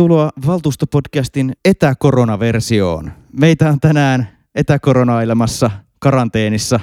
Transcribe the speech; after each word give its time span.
Tervetuloa 0.00 0.30
valtuustopodcastin 0.46 1.52
etäkoronaversioon. 1.64 3.12
Meitä 3.32 3.68
on 3.68 3.80
tänään 3.80 4.38
etäkoronailemassa 4.54 5.70
karanteenissa 5.98 6.80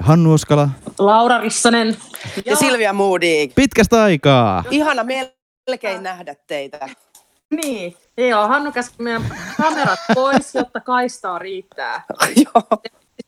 Hannu 0.00 0.32
Oskala. 0.32 0.68
Laura 0.98 1.40
Rissanen. 1.40 1.96
Ja 2.46 2.56
Silvia 2.56 2.92
Moody. 2.92 3.48
Pitkästä 3.54 4.02
aikaa. 4.02 4.64
Ihana 4.70 5.04
melkein 5.66 6.02
nähdä 6.02 6.34
teitä. 6.46 6.88
Niin, 7.50 7.96
joo, 8.16 8.48
Hannu 8.48 8.72
käski 8.72 9.02
meidän 9.02 9.22
kamerat 9.56 10.00
pois, 10.14 10.54
jotta 10.54 10.80
kaistaa 10.80 11.38
riittää. 11.38 12.04
Joo. 12.44 12.82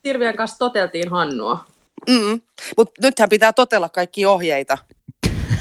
Silvian 0.07 0.37
kanssa 0.37 0.59
toteltiin 0.59 1.11
Hannua. 1.11 1.65
Mm. 2.11 2.41
Mutta 2.77 3.03
nythän 3.03 3.29
pitää 3.29 3.53
totella 3.53 3.89
kaikki 3.89 4.27
ohjeita. 4.27 4.79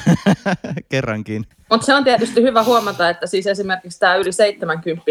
Kerrankin. 0.90 1.48
Mutta 1.70 1.86
se 1.86 1.94
on 1.94 2.04
tietysti 2.04 2.42
hyvä 2.42 2.64
huomata, 2.64 3.10
että 3.10 3.28
siis 3.28 3.48
esimerkiksi 3.48 4.00
tämä 4.00 4.16
yli 4.16 4.32
70 4.32 5.04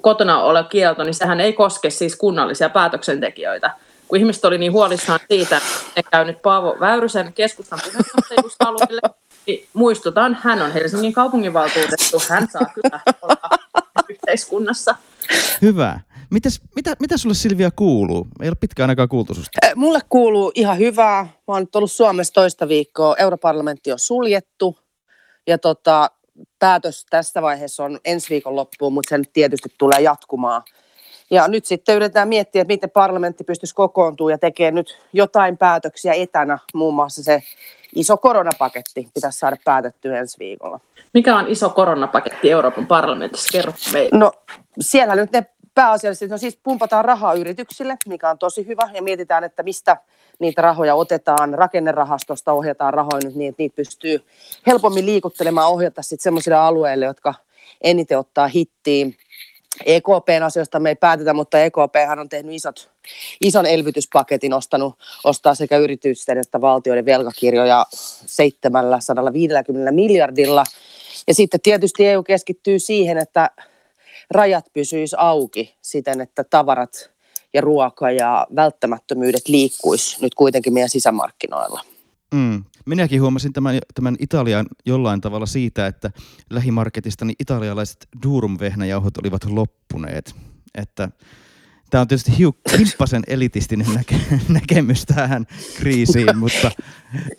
kotona 0.00 0.42
ole 0.42 0.64
kielto, 0.64 1.04
niin 1.04 1.14
sehän 1.14 1.40
ei 1.40 1.52
koske 1.52 1.90
siis 1.90 2.16
kunnallisia 2.16 2.68
päätöksentekijöitä. 2.68 3.70
Kun 4.08 4.18
ihmiset 4.18 4.44
oli 4.44 4.58
niin 4.58 4.72
huolissaan 4.72 5.20
siitä, 5.28 5.56
että 5.56 5.68
ne 5.96 6.02
käy 6.02 6.24
nyt 6.24 6.42
Paavo 6.42 6.76
Väyrysen 6.80 7.32
keskustan 7.32 7.78
puheenjohtajuusalueelle, 7.84 9.00
niin 9.46 9.68
muistutan, 9.72 10.38
hän 10.42 10.62
on 10.62 10.72
Helsingin 10.72 11.12
kaupunginvaltuutettu, 11.12 12.22
hän 12.28 12.48
saa 12.50 12.66
kyllä 12.74 13.00
olla 13.22 13.36
yhteiskunnassa. 14.08 14.94
Hyvä. 15.62 16.00
Mites, 16.36 16.60
mitä, 16.74 16.96
mitä 17.00 17.16
sulle 17.16 17.34
Silvia 17.34 17.70
kuuluu? 17.70 18.26
Ei 18.42 18.48
ole 18.48 18.56
pitkään 18.60 18.90
aikaa 18.90 19.08
kuultu 19.08 19.34
susta. 19.34 19.58
Mulle 19.76 20.00
kuuluu 20.08 20.52
ihan 20.54 20.78
hyvää. 20.78 21.24
Mä 21.24 21.54
oon 21.54 21.62
nyt 21.62 21.76
ollut 21.76 21.92
Suomessa 21.92 22.32
toista 22.34 22.68
viikkoa. 22.68 23.16
Europarlamentti 23.18 23.92
on 23.92 23.98
suljettu. 23.98 24.78
Ja 25.46 25.58
tota, 25.58 26.10
päätös 26.58 27.06
tässä 27.10 27.42
vaiheessa 27.42 27.84
on 27.84 27.98
ensi 28.04 28.30
viikon 28.30 28.56
loppuun, 28.56 28.92
mutta 28.92 29.08
se 29.08 29.18
nyt 29.18 29.32
tietysti 29.32 29.68
tulee 29.78 30.00
jatkumaan. 30.00 30.62
Ja 31.30 31.48
nyt 31.48 31.66
sitten 31.66 31.96
yritetään 31.96 32.28
miettiä, 32.28 32.62
että 32.62 32.72
miten 32.72 32.90
parlamentti 32.90 33.44
pystyisi 33.44 33.74
kokoontumaan 33.74 34.32
ja 34.32 34.38
tekee 34.38 34.70
nyt 34.70 34.98
jotain 35.12 35.58
päätöksiä 35.58 36.12
etänä. 36.12 36.58
Muun 36.74 36.94
muassa 36.94 37.22
se 37.22 37.42
iso 37.94 38.16
koronapaketti 38.16 39.08
pitäisi 39.14 39.38
saada 39.38 39.56
päätettyä 39.64 40.18
ensi 40.18 40.38
viikolla. 40.38 40.80
Mikä 41.14 41.36
on 41.36 41.48
iso 41.48 41.70
koronapaketti 41.70 42.50
Euroopan 42.50 42.86
parlamentissa? 42.86 43.48
Kerro 43.52 43.72
meille. 43.92 44.18
No 44.18 44.32
siellä 44.80 45.16
nyt 45.16 45.32
ne 45.32 45.46
pääasiallisesti, 45.76 46.28
no 46.28 46.38
siis 46.38 46.58
pumpataan 46.62 47.04
rahaa 47.04 47.34
yrityksille, 47.34 47.96
mikä 48.06 48.30
on 48.30 48.38
tosi 48.38 48.66
hyvä, 48.66 48.90
ja 48.92 49.02
mietitään, 49.02 49.44
että 49.44 49.62
mistä 49.62 49.96
niitä 50.38 50.62
rahoja 50.62 50.94
otetaan. 50.94 51.54
Rakennerahastosta 51.54 52.52
ohjataan 52.52 52.94
rahoja 52.94 53.20
nyt 53.24 53.34
niin, 53.34 53.48
että 53.48 53.62
niitä 53.62 53.76
pystyy 53.76 54.26
helpommin 54.66 55.06
liikuttelemaan, 55.06 55.68
ohjata 55.68 56.02
sitten 56.02 56.22
sellaisille 56.22 56.56
alueille, 56.56 57.04
jotka 57.04 57.34
eniten 57.80 58.18
ottaa 58.18 58.48
hittiin. 58.48 59.16
EKPn 59.86 60.42
asioista 60.42 60.80
me 60.80 60.88
ei 60.88 60.96
päätetä, 60.96 61.34
mutta 61.34 61.60
EKP 61.60 61.94
on 62.20 62.28
tehnyt 62.28 62.54
isot, 62.54 62.90
ison 63.40 63.66
elvytyspaketin, 63.66 64.52
ostanut, 64.52 64.94
ostaa 65.24 65.54
sekä 65.54 65.76
yritysten 65.76 66.38
että 66.38 66.60
valtioiden 66.60 67.06
velkakirjoja 67.06 67.86
750 68.26 69.92
miljardilla. 69.92 70.64
Ja 71.28 71.34
sitten 71.34 71.60
tietysti 71.60 72.06
EU 72.06 72.22
keskittyy 72.22 72.78
siihen, 72.78 73.18
että 73.18 73.50
rajat 74.30 74.66
pysyis 74.72 75.14
auki 75.14 75.76
siten, 75.82 76.20
että 76.20 76.44
tavarat 76.44 77.10
ja 77.54 77.60
ruoka 77.60 78.10
ja 78.10 78.46
välttämättömyydet 78.56 79.48
liikkuis 79.48 80.20
nyt 80.20 80.34
kuitenkin 80.34 80.72
meidän 80.72 80.88
sisämarkkinoilla. 80.88 81.80
Mm. 82.34 82.64
Minäkin 82.86 83.22
huomasin 83.22 83.52
tämän, 83.52 83.78
tämän 83.94 84.16
Italian 84.18 84.66
jollain 84.86 85.20
tavalla 85.20 85.46
siitä, 85.46 85.86
että 85.86 86.10
lähimarketista 86.50 87.24
niin 87.24 87.36
italialaiset 87.40 88.08
durum-vehnäjauhot 88.22 89.18
olivat 89.22 89.44
loppuneet. 89.44 90.34
Että 90.74 91.08
Tämä 91.90 92.02
on 92.02 92.08
tietysti 92.08 92.30
hiuk- 92.32 92.78
himppasen 92.78 93.22
elitistinen 93.26 93.86
näke- 93.86 94.38
näkemys 94.60 95.04
tähän 95.06 95.46
kriisiin, 95.76 96.38
mutta 96.38 96.70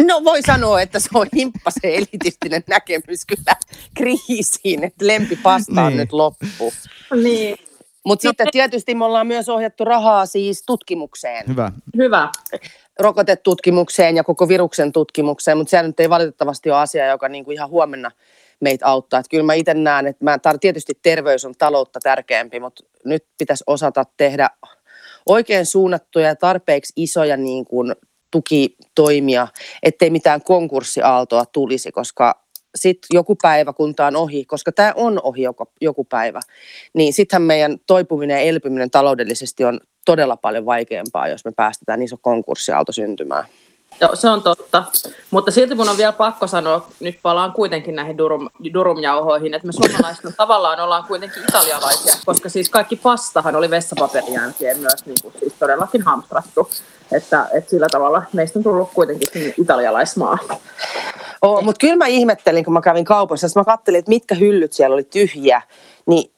No 0.08 0.22
voi 0.24 0.42
sanoa, 0.42 0.82
että 0.82 1.00
se 1.00 1.10
on 1.14 1.28
himppasen 1.36 1.92
elitistinen 1.94 2.64
näkemys 2.70 3.26
kyllä 3.28 3.56
kriisiin, 3.96 4.84
että 4.84 5.08
lempipasta 5.08 5.82
on 5.82 5.88
Niin. 5.88 5.98
nyt 5.98 6.12
loppu. 6.14 6.74
Niin, 7.24 7.58
Mutta 8.06 8.28
No, 8.28 8.30
sitten 8.32 8.48
tietysti 8.52 8.96
me 8.96 9.06
ollaan 9.06 9.28
myös 9.28 9.50
ohjattu 9.50 9.86
rahaa 9.86 10.26
siis 10.26 10.64
tutkimukseen. 10.66 11.44
hyvä. 11.48 11.72
hyvä. 11.98 12.30
rokotetutkimukseen 13.00 14.16
ja 14.16 14.24
koko 14.24 14.48
viruksen 14.48 14.92
tutkimukseen, 14.92 15.58
mutta 15.58 15.72
se 15.72 15.84
nyt 15.84 16.00
ei 16.00 16.10
valitettavasti 16.10 16.70
ole 16.72 16.80
asia, 16.80 17.08
joka 17.08 17.30
niin 17.30 17.46
kuin 17.46 17.54
ihan 17.56 17.70
huomenna 17.70 18.12
meitä 18.62 18.86
auttaa. 18.88 19.20
Että 19.20 19.30
kyllä 19.30 19.44
mä 19.44 19.54
itse 19.54 19.74
näen, 19.74 20.08
että 20.08 20.26
mä, 20.26 20.40
tietysti 20.62 20.94
terveys 21.02 21.46
on 21.46 21.54
taloutta 21.58 22.00
tärkeämpi, 22.04 22.60
mutta 22.60 22.84
nyt 23.06 23.26
pitäisi 23.38 23.64
osata 23.68 24.04
tehdä 24.18 24.50
oikein 25.26 25.66
suunnattuja 25.66 26.28
ja 26.28 26.36
tarpeeksi 26.36 26.94
isoja 26.96 27.38
niin 27.38 27.66
kuin 27.66 27.96
tukitoimia, 28.32 29.48
ettei 29.84 30.10
mitään 30.10 30.42
konkurssiaaltoa 30.42 31.46
tulisi, 31.46 31.92
koska 31.92 32.48
sitten 32.76 33.08
joku 33.14 33.36
päivä, 33.42 33.74
kun 33.74 33.96
tämä 33.96 34.08
on 34.08 34.16
ohi, 34.16 34.46
koska 34.46 34.72
tämä 34.72 34.94
on 34.96 35.22
ohi 35.24 35.42
joku, 35.42 35.66
joku 35.82 36.04
päivä, 36.04 36.40
niin 36.94 37.14
sittenhän 37.14 37.42
meidän 37.42 37.78
toipuminen 37.88 38.36
ja 38.36 38.42
elpyminen 38.42 38.92
taloudellisesti 38.92 39.66
on 39.66 39.80
todella 40.06 40.38
paljon 40.38 40.66
vaikeampaa, 40.66 41.28
jos 41.28 41.46
me 41.46 41.52
päästetään 41.56 42.02
iso 42.02 42.18
konkurssiaalto 42.22 42.92
syntymään. 42.92 43.44
Joo, 44.02 44.16
se 44.16 44.30
on 44.30 44.44
totta. 44.44 44.84
Mutta 45.32 45.52
silti 45.52 45.76
mun 45.76 45.90
on 45.90 45.98
vielä 45.98 46.12
pakko 46.12 46.48
sanoa, 46.48 46.88
nyt 47.00 47.20
palaan 47.22 47.52
kuitenkin 47.52 47.96
näihin 47.96 48.18
durum, 48.18 48.50
durumjauhoihin, 48.74 49.54
että 49.54 49.68
me 49.68 49.74
suomalaiset 49.74 50.26
tavallaan 50.38 50.80
ollaan 50.80 51.04
kuitenkin 51.04 51.44
italialaisia, 51.50 52.14
koska 52.26 52.50
siis 52.50 52.70
kaikki 52.70 52.96
pastahan 52.96 53.56
oli 53.56 53.70
vessapaperin 53.70 54.34
jälkeen 54.34 54.80
myös 54.80 55.06
niin 55.06 55.18
kuin, 55.22 55.34
siis 55.40 55.54
todellakin 55.60 56.02
hamstrattu. 56.02 56.70
Että, 57.12 57.48
että 57.54 57.70
sillä 57.70 57.88
tavalla 57.92 58.24
meistä 58.34 58.60
on 58.60 58.64
tullut 58.64 58.90
kuitenkin 58.94 59.54
italialaismaa. 59.58 60.38
Oh, 61.42 61.64
mutta 61.64 61.80
kyllä 61.80 61.96
mä 61.96 62.08
ihmettelin, 62.08 62.66
kun 62.66 62.74
mä 62.74 62.82
kävin 62.82 63.06
kaupassa, 63.06 63.46
jos 63.46 63.56
mä 63.56 63.64
katselin, 63.64 64.00
että 64.00 64.10
mitkä 64.10 64.36
hyllyt 64.36 64.74
siellä 64.74 64.94
oli 64.94 65.04
tyhjiä, 65.04 65.62
niin 66.06 66.32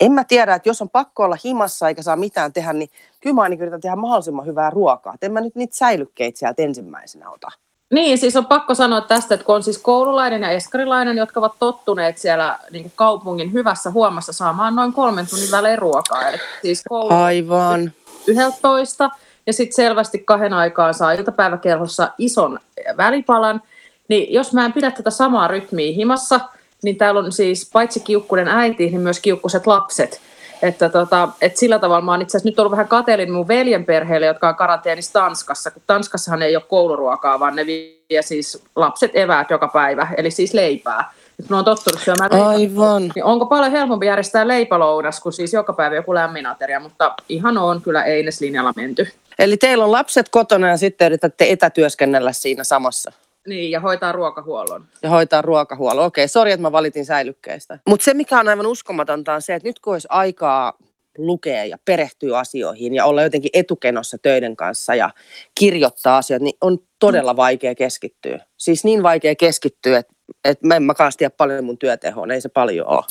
en 0.00 0.12
mä 0.12 0.24
tiedä, 0.24 0.54
että 0.54 0.68
jos 0.68 0.82
on 0.82 0.90
pakko 0.90 1.24
olla 1.24 1.36
himassa 1.44 1.88
eikä 1.88 2.02
saa 2.02 2.16
mitään 2.16 2.52
tehdä, 2.52 2.72
niin 2.72 2.90
kyllä 3.20 3.34
mä 3.34 3.42
ainakin 3.42 3.62
yritän 3.62 3.80
tehdä 3.80 3.96
mahdollisimman 3.96 4.46
hyvää 4.46 4.70
ruokaa. 4.70 5.14
Et 5.14 5.24
en 5.24 5.32
mä 5.32 5.40
nyt 5.40 5.54
niitä 5.54 5.76
säilykkeitä 5.76 6.38
sieltä 6.38 6.62
ensimmäisenä 6.62 7.30
ota. 7.30 7.48
Niin, 7.92 8.18
siis 8.18 8.36
on 8.36 8.46
pakko 8.46 8.74
sanoa 8.74 9.00
tästä, 9.00 9.34
että 9.34 9.46
kun 9.46 9.54
on 9.54 9.62
siis 9.62 9.78
koululainen 9.78 10.42
ja 10.42 10.50
eskarilainen, 10.50 11.16
jotka 11.16 11.40
ovat 11.40 11.54
tottuneet 11.58 12.18
siellä 12.18 12.58
niin 12.70 12.82
kuin 12.82 12.92
kaupungin 12.96 13.52
hyvässä 13.52 13.90
huomassa 13.90 14.32
saamaan 14.32 14.76
noin 14.76 14.92
kolmen 14.92 15.26
tunnin 15.30 15.50
välein 15.50 15.78
ruokaa. 15.78 16.28
Eli 16.28 16.38
siis 16.62 16.82
koulu 16.88 17.14
Aivan. 17.14 17.92
11 18.26 19.10
ja 19.46 19.52
sitten 19.52 19.76
selvästi 19.76 20.18
kahden 20.18 20.52
aikaan 20.52 20.94
saa 20.94 21.12
iltapäiväkerhossa 21.12 22.10
ison 22.18 22.60
välipalan. 22.96 23.62
Niin 24.08 24.32
jos 24.32 24.52
mä 24.52 24.64
en 24.64 24.72
pidä 24.72 24.90
tätä 24.90 25.10
samaa 25.10 25.48
rytmiä 25.48 25.92
himassa, 25.92 26.40
niin 26.82 26.96
täällä 26.96 27.20
on 27.20 27.32
siis 27.32 27.70
paitsi 27.72 28.00
kiukkunen 28.00 28.48
äiti, 28.48 28.90
niin 28.90 29.00
myös 29.00 29.20
kiukkuset 29.20 29.66
lapset. 29.66 30.20
Että 30.62 30.88
tota, 30.88 31.28
et 31.40 31.56
sillä 31.56 31.78
tavalla 31.78 32.04
mä 32.04 32.10
oon 32.10 32.22
itse 32.22 32.36
asiassa 32.36 32.48
nyt 32.48 32.58
ollut 32.58 32.70
vähän 32.70 32.88
kateellinen 32.88 33.34
mun 33.34 33.48
veljen 33.48 33.84
perheelle, 33.84 34.26
jotka 34.26 34.48
on 34.48 34.54
karanteenissa 34.54 35.12
Tanskassa, 35.12 35.70
kun 35.70 35.82
Tanskassahan 35.86 36.42
ei 36.42 36.56
ole 36.56 36.64
kouluruokaa, 36.68 37.40
vaan 37.40 37.56
ne 37.56 37.66
vie 37.66 38.22
siis 38.22 38.64
lapset 38.76 39.10
eväät 39.14 39.50
joka 39.50 39.68
päivä, 39.68 40.08
eli 40.16 40.30
siis 40.30 40.54
leipää. 40.54 41.12
Nyt 41.38 41.50
ne 41.50 41.56
on 41.56 41.64
tottunut 41.64 42.00
syömään 42.00 42.30
leipää. 42.32 42.48
Aivan. 42.48 43.02
Niin 43.14 43.24
onko 43.24 43.46
paljon 43.46 43.72
helpompi 43.72 44.06
järjestää 44.06 44.48
leipälounas 44.48 45.20
kuin 45.20 45.32
siis 45.32 45.52
joka 45.52 45.72
päivä 45.72 45.96
joku 45.96 46.14
lämmin 46.14 46.46
ateria, 46.46 46.80
mutta 46.80 47.14
ihan 47.28 47.58
on 47.58 47.82
kyllä 47.82 48.04
eineslinjalla 48.04 48.72
menty. 48.76 49.08
Eli 49.38 49.56
teillä 49.56 49.84
on 49.84 49.92
lapset 49.92 50.28
kotona 50.28 50.68
ja 50.68 50.76
sitten 50.76 51.06
yritätte 51.06 51.46
etätyöskennellä 51.50 52.32
siinä 52.32 52.64
samassa 52.64 53.12
Niin, 53.48 53.70
ja 53.70 53.80
hoitaa 53.80 54.12
ruokahuollon. 54.12 54.84
ja 55.02 55.10
hoitaa 55.10 55.42
ruokahuollon. 55.42 56.06
Okei, 56.06 56.28
sori, 56.28 56.52
että 56.52 56.62
mä 56.62 56.72
valitin 56.72 57.06
säilykkeistä. 57.06 57.78
Mutta 57.88 58.04
se, 58.04 58.14
mikä 58.14 58.40
on 58.40 58.48
aivan 58.48 58.66
uskomatonta, 58.66 59.34
on 59.34 59.42
se, 59.42 59.54
että 59.54 59.68
nyt 59.68 59.78
kun 59.78 59.92
olisi 59.92 60.08
aikaa 60.10 60.72
lukea 61.18 61.64
ja 61.64 61.76
perehtyä 61.84 62.38
asioihin 62.38 62.94
ja 62.94 63.04
olla 63.04 63.22
jotenkin 63.22 63.50
etukenossa 63.52 64.18
töiden 64.18 64.56
kanssa 64.56 64.94
ja 64.94 65.10
kirjoittaa 65.54 66.16
asioita, 66.16 66.44
niin 66.44 66.56
on 66.60 66.78
todella 66.98 67.36
vaikea 67.36 67.74
keskittyä. 67.74 68.38
Siis 68.56 68.84
niin 68.84 69.02
vaikea 69.02 69.34
keskittyä, 69.34 69.98
että, 69.98 70.14
että 70.44 70.66
mä 70.66 70.76
en 70.76 70.82
mäkaan 70.82 71.12
tiedä 71.16 71.34
paljon 71.36 71.64
mun 71.64 71.78
työtehoon, 71.78 72.30
ei 72.30 72.40
se 72.40 72.48
paljon 72.48 72.86
ole. 72.86 73.04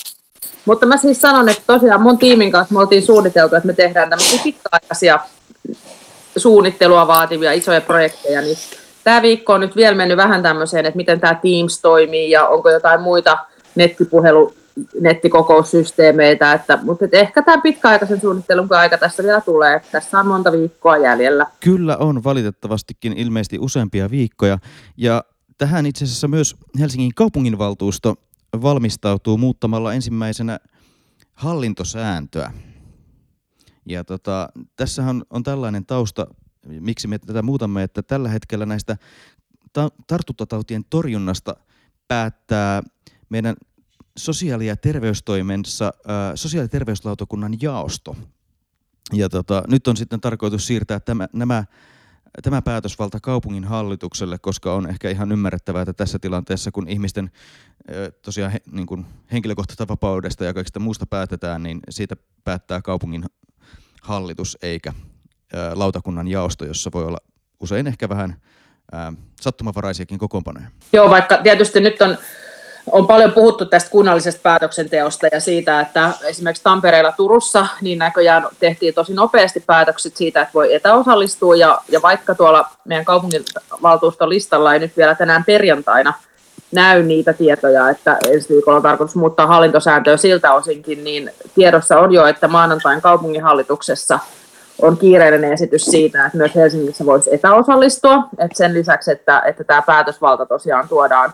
Mutta 0.66 0.86
mä 0.86 0.98
siis 0.98 1.22
sanon, 1.22 1.50
että 1.50 1.63
tosiaan 1.68 2.01
mun 2.01 2.18
tiimin 2.18 2.51
kanssa 2.51 2.74
me 2.74 2.80
oltiin 2.80 3.06
suunniteltu, 3.06 3.56
että 3.56 3.68
me 3.68 3.74
tehdään 3.74 4.10
tämmöisiä 4.10 4.39
pitkäaikaisia 4.44 5.19
suunnittelua 6.38 7.07
vaativia 7.07 7.51
isoja 7.51 7.81
projekteja, 7.81 8.42
niin 8.42 8.57
tämä 9.03 9.21
viikko 9.21 9.53
on 9.53 9.59
nyt 9.59 9.75
vielä 9.75 9.95
mennyt 9.95 10.18
vähän 10.18 10.44
tämmöiseen, 10.44 10.86
että 10.86 10.98
miten 10.98 11.19
tämä 11.19 11.36
Teams 11.36 11.81
toimii 11.81 12.31
ja 12.31 12.48
onko 12.48 12.69
jotain 12.69 13.01
muita 13.01 13.38
nettipuhelu, 13.75 14.53
nettikokoussysteemeitä, 15.01 16.53
että, 16.53 16.80
mutta 16.83 17.06
et 17.06 17.13
ehkä 17.13 17.42
tämä 17.42 17.62
pitkäaikaisen 17.62 18.21
suunnittelun 18.21 18.68
aika 18.69 18.98
tässä 18.98 19.24
vielä 19.24 19.42
tulee. 19.42 19.81
Tässä 19.92 20.19
on 20.19 20.27
monta 20.27 20.51
viikkoa 20.51 20.98
jäljellä. 20.98 21.45
Kyllä 21.59 21.98
on 21.98 22.24
valitettavastikin 22.24 23.18
ilmeisesti 23.18 23.59
useampia 23.59 24.12
viikkoja. 24.12 24.57
Ja 24.98 25.24
tähän 25.57 25.86
itse 25.86 26.06
asiassa 26.06 26.27
myös 26.27 26.56
Helsingin 26.80 27.12
kaupunginvaltuusto 27.15 28.15
valmistautuu 28.62 29.38
muuttamalla 29.38 29.94
ensimmäisenä 29.94 30.59
hallintosääntöä. 31.33 32.51
Ja 33.86 34.03
tota, 34.03 34.50
tässähän 34.75 35.24
on 35.30 35.44
tällainen 35.44 35.86
tausta, 35.86 36.27
miksi 36.68 37.08
me 37.08 37.19
tätä 37.19 37.42
muutamme, 37.42 37.84
että 37.84 38.04
tällä 38.04 38.30
hetkellä 38.30 38.66
näistä 38.66 38.98
ta- 39.74 39.92
tartuntatautien 40.08 40.86
torjunnasta 40.90 41.56
päättää 42.08 42.84
meidän 43.30 43.56
sosiaali- 44.18 44.68
ja 44.68 44.78
terveystoimensa, 44.78 45.94
ää, 46.08 46.36
sosiaali- 46.36 46.66
ja 46.66 46.69
terveyslautakunnan 46.69 47.62
jaosto. 47.62 48.16
Ja 49.13 49.30
tota, 49.30 49.63
nyt 49.68 49.88
on 49.88 49.98
sitten 49.98 50.22
tarkoitus 50.22 50.68
siirtää 50.68 51.00
tämä, 51.00 51.28
nämä, 51.34 51.63
tämä 52.44 52.62
päätösvalta 52.62 53.19
kaupungin 53.19 53.63
hallitukselle, 53.63 54.38
koska 54.38 54.74
on 54.74 54.90
ehkä 54.90 55.10
ihan 55.10 55.31
ymmärrettävää, 55.31 55.81
että 55.81 55.94
tässä 55.94 56.19
tilanteessa, 56.19 56.72
kun 56.72 56.90
ihmisten 56.90 57.31
tosiaan 58.22 58.54
niin 58.72 58.88
kuin 58.88 59.06
henkilökohtaisesta 59.31 59.88
vapaudesta 59.88 60.46
ja 60.46 60.54
kaikista 60.54 60.80
muusta 60.80 61.06
päätetään, 61.06 61.63
niin 61.63 61.80
siitä 61.90 62.16
päättää 62.44 62.81
kaupungin 62.81 63.25
hallitus 64.02 64.58
eikä 64.62 64.94
lautakunnan 65.74 66.27
jaosto, 66.27 66.65
jossa 66.65 66.89
voi 66.94 67.06
olla 67.06 67.18
usein 67.59 67.88
ehkä 67.88 68.09
vähän 68.09 68.36
sattumavaraisiakin 69.42 70.19
kokoonpanoja. 70.19 70.68
Joo, 70.94 71.09
vaikka 71.09 71.38
tietysti 71.38 71.80
nyt 71.80 72.01
on, 72.01 72.18
on 72.92 73.07
paljon 73.07 73.31
puhuttu 73.31 73.65
tästä 73.65 73.89
kunnallisesta 73.89 74.42
päätöksenteosta 74.44 75.27
ja 75.31 75.39
siitä, 75.39 75.80
että 75.80 76.12
esimerkiksi 76.24 76.63
Tampereella 76.63 77.12
Turussa 77.12 77.68
niin 77.81 78.00
näköjään 78.00 78.48
tehtiin 78.59 78.94
tosi 78.94 79.13
nopeasti 79.13 79.59
päätökset 79.59 80.18
siitä, 80.18 80.42
että 80.42 80.53
voi 80.53 80.74
etäosallistua 80.74 81.56
ja, 81.56 81.81
ja 81.89 82.01
vaikka 82.01 82.36
tuolla 82.36 82.69
meidän 82.86 83.06
kaupunginvaltuuston 83.06 84.30
listalla 84.30 84.74
ei 84.74 84.80
nyt 84.80 84.98
vielä 84.98 85.15
tänään 85.15 85.45
perjantaina 85.45 86.13
näy 86.71 87.03
niitä 87.03 87.33
tietoja, 87.33 87.89
että 87.89 88.18
ensi 88.31 88.50
viikolla 88.50 88.75
on 88.75 88.83
tarkoitus 88.83 89.15
muuttaa 89.15 89.48
hallintosääntöä 89.48 90.18
siltä 90.18 90.53
osinkin, 90.53 91.03
niin 91.03 91.31
tiedossa 91.56 92.00
on 92.00 92.13
jo, 92.13 92.25
että 92.25 92.48
maanantain 92.48 93.01
kaupunginhallituksessa 93.01 94.19
on 94.81 94.98
kiireellinen 94.98 95.54
esitys 95.54 95.86
siitä, 95.86 96.25
että 96.25 96.38
myös 96.38 96.56
Helsingissä 96.56 97.06
voisi 97.06 97.33
etäosallistua. 97.33 98.24
Et 98.38 98.51
sen 98.56 98.74
lisäksi, 98.74 99.12
että, 99.12 99.42
että 99.45 99.63
tämä 99.63 99.81
päätösvalta 99.81 100.45
tosiaan 100.45 100.89
tuodaan 100.89 101.33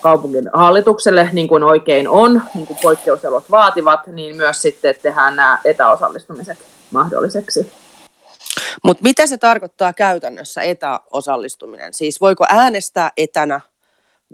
kaupungin 0.00 0.50
hallitukselle, 0.52 1.28
niin 1.32 1.48
kuin 1.48 1.62
oikein 1.62 2.08
on, 2.08 2.42
niin 2.54 2.66
kuin 2.66 2.78
poikkeuselot 2.82 3.50
vaativat, 3.50 4.06
niin 4.06 4.36
myös 4.36 4.62
sitten 4.62 4.94
tehdään 5.02 5.36
nämä 5.36 5.58
etäosallistumiset 5.64 6.58
mahdolliseksi. 6.90 7.72
Mutta 8.84 9.02
mitä 9.02 9.26
se 9.26 9.38
tarkoittaa 9.38 9.92
käytännössä 9.92 10.62
etäosallistuminen? 10.62 11.94
Siis 11.94 12.20
voiko 12.20 12.46
äänestää 12.48 13.10
etänä 13.16 13.60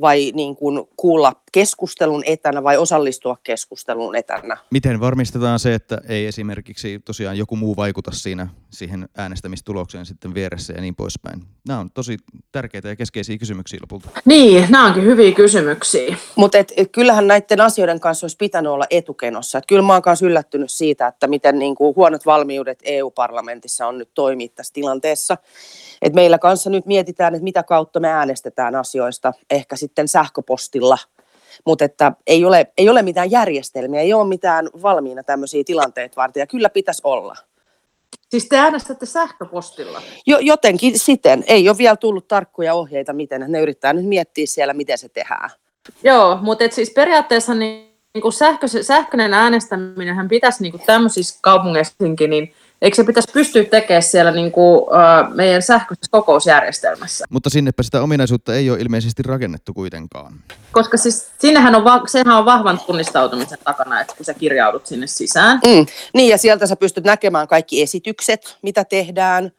vai 0.00 0.32
niin 0.34 0.56
kuin 0.56 0.88
kuulla 0.96 1.32
keskustelun 1.52 2.22
etänä 2.26 2.62
vai 2.62 2.76
osallistua 2.76 3.36
keskusteluun 3.42 4.16
etänä? 4.16 4.56
Miten 4.70 5.00
varmistetaan 5.00 5.58
se, 5.58 5.74
että 5.74 6.00
ei 6.08 6.26
esimerkiksi 6.26 7.00
tosiaan 7.04 7.38
joku 7.38 7.56
muu 7.56 7.76
vaikuta 7.76 8.10
siinä 8.10 8.48
siihen 8.70 9.08
äänestämistulokseen 9.16 10.06
sitten 10.06 10.34
vieressä 10.34 10.72
ja 10.72 10.80
niin 10.80 10.94
poispäin? 10.94 11.40
Nämä 11.68 11.80
on 11.80 11.90
tosi 11.90 12.16
tärkeitä 12.52 12.88
ja 12.88 12.96
keskeisiä 12.96 13.38
kysymyksiä 13.38 13.78
lopulta. 13.82 14.08
Niin, 14.24 14.66
nämä 14.70 14.86
onkin 14.86 15.04
hyviä 15.04 15.32
kysymyksiä. 15.32 16.16
Mutta 16.36 16.58
et, 16.58 16.72
et 16.76 16.92
kyllähän 16.92 17.26
näiden 17.26 17.60
asioiden 17.60 18.00
kanssa 18.00 18.24
olisi 18.24 18.36
pitänyt 18.36 18.72
olla 18.72 18.86
etukenossa. 18.90 19.58
Et 19.58 19.66
kyllä 19.66 19.82
mä 19.82 19.92
oon 19.92 20.02
myös 20.06 20.22
yllättynyt 20.22 20.70
siitä, 20.70 21.06
että 21.06 21.26
miten 21.26 21.58
niin 21.58 21.74
kuin 21.74 21.96
huonot 21.96 22.26
valmiudet 22.26 22.78
EU-parlamentissa 22.84 23.86
on 23.86 23.98
nyt 23.98 24.10
toimia 24.14 24.48
tässä 24.54 24.72
tilanteessa. 24.72 25.36
Et 26.02 26.14
meillä 26.14 26.38
kanssa 26.38 26.70
nyt 26.70 26.86
mietitään, 26.86 27.34
että 27.34 27.44
mitä 27.44 27.62
kautta 27.62 28.00
me 28.00 28.08
äänestetään 28.08 28.74
asioista, 28.74 29.32
ehkä 29.50 29.76
sitten 29.76 30.08
sähköpostilla, 30.08 30.98
mutta 31.66 31.84
että 31.84 32.12
ei 32.26 32.44
ole, 32.44 32.66
ei 32.78 32.88
ole 32.88 33.02
mitään 33.02 33.30
järjestelmiä, 33.30 34.00
ei 34.00 34.12
ole 34.12 34.28
mitään 34.28 34.68
valmiina 34.82 35.22
tämmöisiä 35.22 35.64
tilanteita 35.66 36.16
varten, 36.16 36.40
ja 36.40 36.46
kyllä 36.46 36.70
pitäisi 36.70 37.00
olla. 37.04 37.36
Siis 38.28 38.48
te 38.48 38.56
äänestätte 38.56 39.06
sähköpostilla? 39.06 40.02
Jo, 40.26 40.38
jotenkin 40.38 40.98
siten. 40.98 41.44
Ei 41.46 41.68
ole 41.68 41.78
vielä 41.78 41.96
tullut 41.96 42.28
tarkkoja 42.28 42.74
ohjeita, 42.74 43.12
miten. 43.12 43.44
Ne 43.48 43.60
yrittää 43.60 43.92
nyt 43.92 44.06
miettiä 44.06 44.46
siellä, 44.46 44.74
miten 44.74 44.98
se 44.98 45.08
tehdään. 45.08 45.50
Joo, 46.02 46.38
mutta 46.42 46.64
et 46.64 46.72
siis 46.72 46.90
periaatteessa 46.90 47.54
niin, 47.54 47.88
niin 48.14 48.22
kuin 48.22 48.32
sähkö, 48.32 48.66
sähköinen 48.82 49.34
äänestäminen 49.34 50.28
pitäisi 50.28 50.62
niin 50.62 50.72
kuin 50.72 50.82
tämmöisissä 50.86 51.38
kaupungeissakin, 51.42 52.30
niin 52.30 52.54
Eikö 52.82 52.94
se 52.94 53.04
pitäisi 53.04 53.32
pystyä 53.32 53.64
tekemään 53.64 54.02
siellä 54.02 54.32
niin 54.32 54.52
kuin, 54.52 54.78
uh, 54.80 55.34
meidän 55.34 55.62
sähköisessä 55.62 56.10
kokousjärjestelmässä? 56.10 57.24
Mutta 57.30 57.50
sinnepä 57.50 57.82
sitä 57.82 58.02
ominaisuutta 58.02 58.54
ei 58.54 58.70
ole 58.70 58.80
ilmeisesti 58.80 59.22
rakennettu 59.22 59.74
kuitenkaan. 59.74 60.32
Koska 60.72 60.96
siis 60.96 61.28
sinnehän 61.38 61.74
on, 61.74 61.84
va- 61.84 62.02
sehän 62.06 62.38
on 62.38 62.44
vahvan 62.44 62.80
tunnistautumisen 62.86 63.58
takana, 63.64 64.00
että 64.00 64.14
kun 64.16 64.26
sä 64.26 64.34
kirjaudut 64.34 64.86
sinne 64.86 65.06
sisään. 65.06 65.60
Mm. 65.66 65.86
Niin, 66.14 66.30
ja 66.30 66.38
sieltä 66.38 66.66
sä 66.66 66.76
pystyt 66.76 67.04
näkemään 67.04 67.48
kaikki 67.48 67.82
esitykset, 67.82 68.56
mitä 68.62 68.84
tehdään, 68.84 69.52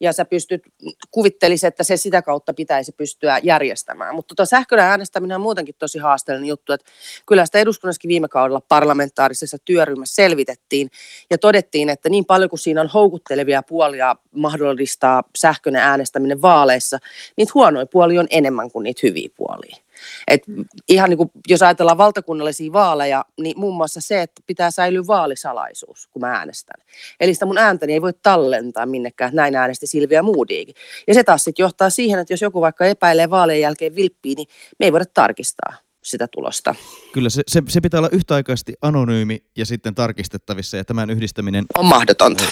ja 0.00 0.12
sä 0.12 0.24
pystyt, 0.24 0.62
kuvittelisi, 1.10 1.66
että 1.66 1.84
se 1.84 1.96
sitä 1.96 2.22
kautta 2.22 2.54
pitäisi 2.54 2.92
pystyä 2.92 3.40
järjestämään. 3.42 4.14
Mutta 4.14 4.34
tota 4.34 4.46
sähköinen 4.46 4.86
äänestäminen 4.86 5.34
on 5.34 5.40
muutenkin 5.40 5.74
tosi 5.78 5.98
haasteellinen 5.98 6.48
juttu, 6.48 6.72
että 6.72 6.90
kyllä 7.26 7.46
sitä 7.46 7.58
eduskunnassakin 7.58 8.08
viime 8.08 8.28
kaudella 8.28 8.60
parlamentaarisessa 8.68 9.58
työryhmässä 9.64 10.14
selvitettiin 10.14 10.90
ja 11.30 11.38
todettiin, 11.38 11.88
että 11.88 12.08
niin 12.08 12.24
paljon 12.24 12.50
kuin 12.50 12.60
siinä 12.60 12.80
on 12.80 12.90
houkuttelevia 12.94 13.62
puolia 13.62 14.16
mahdollistaa 14.34 15.22
sähköinen 15.38 15.82
äänestäminen 15.82 16.42
vaaleissa, 16.42 16.98
niitä 17.36 17.52
huonoja 17.54 17.86
puolia 17.86 18.20
on 18.20 18.26
enemmän 18.30 18.70
kuin 18.70 18.82
niitä 18.82 19.00
hyviä 19.02 19.28
puolia. 19.36 19.76
Et 20.28 20.42
ihan 20.88 21.10
niin 21.10 21.18
kuin, 21.18 21.30
jos 21.48 21.62
ajatellaan 21.62 21.98
valtakunnallisia 21.98 22.72
vaaleja, 22.72 23.24
niin 23.40 23.58
muun 23.58 23.76
muassa 23.76 24.00
se, 24.00 24.22
että 24.22 24.42
pitää 24.46 24.70
säilyä 24.70 25.06
vaalisalaisuus, 25.06 26.06
kun 26.06 26.20
mä 26.20 26.32
äänestän. 26.32 26.86
Eli 27.20 27.34
sitä 27.34 27.46
mun 27.46 27.58
ääntäni 27.58 27.92
ei 27.92 28.02
voi 28.02 28.12
tallentaa 28.22 28.86
minnekään, 28.86 29.30
näin 29.34 29.56
äänesti 29.56 29.86
Silvia 29.86 30.22
Moodiikin. 30.22 30.74
Ja 31.08 31.14
se 31.14 31.24
taas 31.24 31.44
sitten 31.44 31.62
johtaa 31.62 31.90
siihen, 31.90 32.20
että 32.20 32.32
jos 32.32 32.42
joku 32.42 32.60
vaikka 32.60 32.86
epäilee 32.86 33.30
vaalien 33.30 33.60
jälkeen 33.60 33.94
vilppiä, 33.94 34.34
niin 34.36 34.48
me 34.78 34.86
ei 34.86 34.92
voida 34.92 35.04
tarkistaa 35.14 35.74
sitä 36.02 36.28
tulosta. 36.28 36.74
Kyllä 37.12 37.30
se, 37.30 37.42
se, 37.48 37.62
se 37.68 37.80
pitää 37.80 38.00
olla 38.00 38.08
yhtäaikaisesti 38.12 38.74
anonyymi 38.82 39.44
ja 39.56 39.66
sitten 39.66 39.94
tarkistettavissa 39.94 40.76
ja 40.76 40.84
tämän 40.84 41.10
yhdistäminen 41.10 41.64
on 41.78 41.86
mahdotonta. 41.86 42.44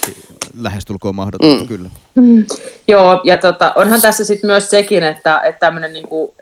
Lähestulkoon 0.60 1.14
mahdotonta, 1.14 1.62
mm. 1.62 1.68
kyllä. 1.68 1.90
Mm. 2.14 2.46
Joo, 2.88 3.20
ja 3.24 3.36
tota, 3.36 3.72
onhan 3.76 4.00
tässä 4.00 4.24
sitten 4.24 4.48
myös 4.50 4.70
sekin, 4.70 5.02
että, 5.02 5.40
että 5.40 5.58
tämmöinen 5.58 5.92
niinku, 5.92 6.34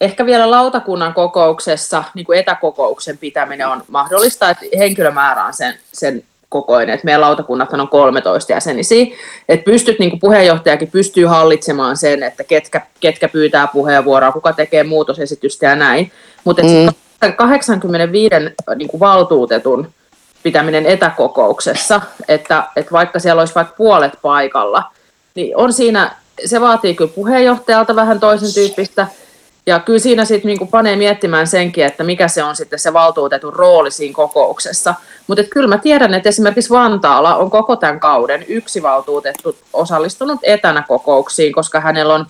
ehkä 0.00 0.26
vielä 0.26 0.50
lautakunnan 0.50 1.14
kokouksessa 1.14 2.04
niin 2.14 2.26
kuin 2.26 2.38
etäkokouksen 2.38 3.18
pitäminen 3.18 3.68
on 3.68 3.82
mahdollista, 3.88 4.50
että 4.50 4.64
henkilömäärä 4.78 5.44
on 5.44 5.54
sen, 5.54 5.74
sen 5.92 6.22
kokoinen, 6.48 6.94
että 6.94 7.04
meidän 7.04 7.20
lautakunnat 7.20 7.72
on 7.72 7.88
13 7.88 8.52
jäsenisiä, 8.52 9.06
että 9.48 9.64
pystyt, 9.64 9.98
niin 9.98 10.10
kuin 10.10 10.20
puheenjohtajakin 10.20 10.90
pystyy 10.90 11.26
hallitsemaan 11.26 11.96
sen, 11.96 12.22
että 12.22 12.44
ketkä, 12.44 12.80
ketkä 13.00 13.28
pyytää 13.28 13.66
puheenvuoroa, 13.66 14.32
kuka 14.32 14.52
tekee 14.52 14.84
muutosesitystä 14.84 15.66
ja 15.66 15.76
näin, 15.76 16.12
mutta 16.44 16.62
mm. 16.62 17.32
85 17.36 18.34
niin 18.76 18.88
kuin 18.88 19.00
valtuutetun 19.00 19.88
pitäminen 20.42 20.86
etäkokouksessa, 20.86 22.00
että, 22.28 22.64
että 22.76 22.92
vaikka 22.92 23.18
siellä 23.18 23.40
olisi 23.40 23.54
vaikka 23.54 23.74
puolet 23.76 24.12
paikalla, 24.22 24.82
niin 25.34 25.56
on 25.56 25.72
siinä, 25.72 26.16
se 26.44 26.60
vaatii 26.60 26.94
kyllä 26.94 27.12
puheenjohtajalta 27.14 27.96
vähän 27.96 28.20
toisen 28.20 28.54
tyyppistä 28.54 29.06
ja 29.66 29.80
kyllä 29.80 29.98
siinä 29.98 30.24
sitten 30.24 30.48
niinku 30.48 30.66
panee 30.66 30.96
miettimään 30.96 31.46
senkin, 31.46 31.84
että 31.84 32.04
mikä 32.04 32.28
se 32.28 32.44
on 32.44 32.56
sitten 32.56 32.78
se 32.78 32.92
valtuutetun 32.92 33.52
rooli 33.52 33.90
siinä 33.90 34.14
kokouksessa. 34.14 34.94
Mutta 35.26 35.44
kyllä 35.44 35.68
mä 35.68 35.78
tiedän, 35.78 36.14
että 36.14 36.28
esimerkiksi 36.28 36.70
Vantaalla 36.70 37.36
on 37.36 37.50
koko 37.50 37.76
tämän 37.76 38.00
kauden 38.00 38.44
yksi 38.48 38.82
valtuutettu 38.82 39.56
osallistunut 39.72 40.40
etänä 40.42 40.84
kokouksiin, 40.88 41.52
koska 41.52 41.80
hänellä 41.80 42.14
on, 42.14 42.26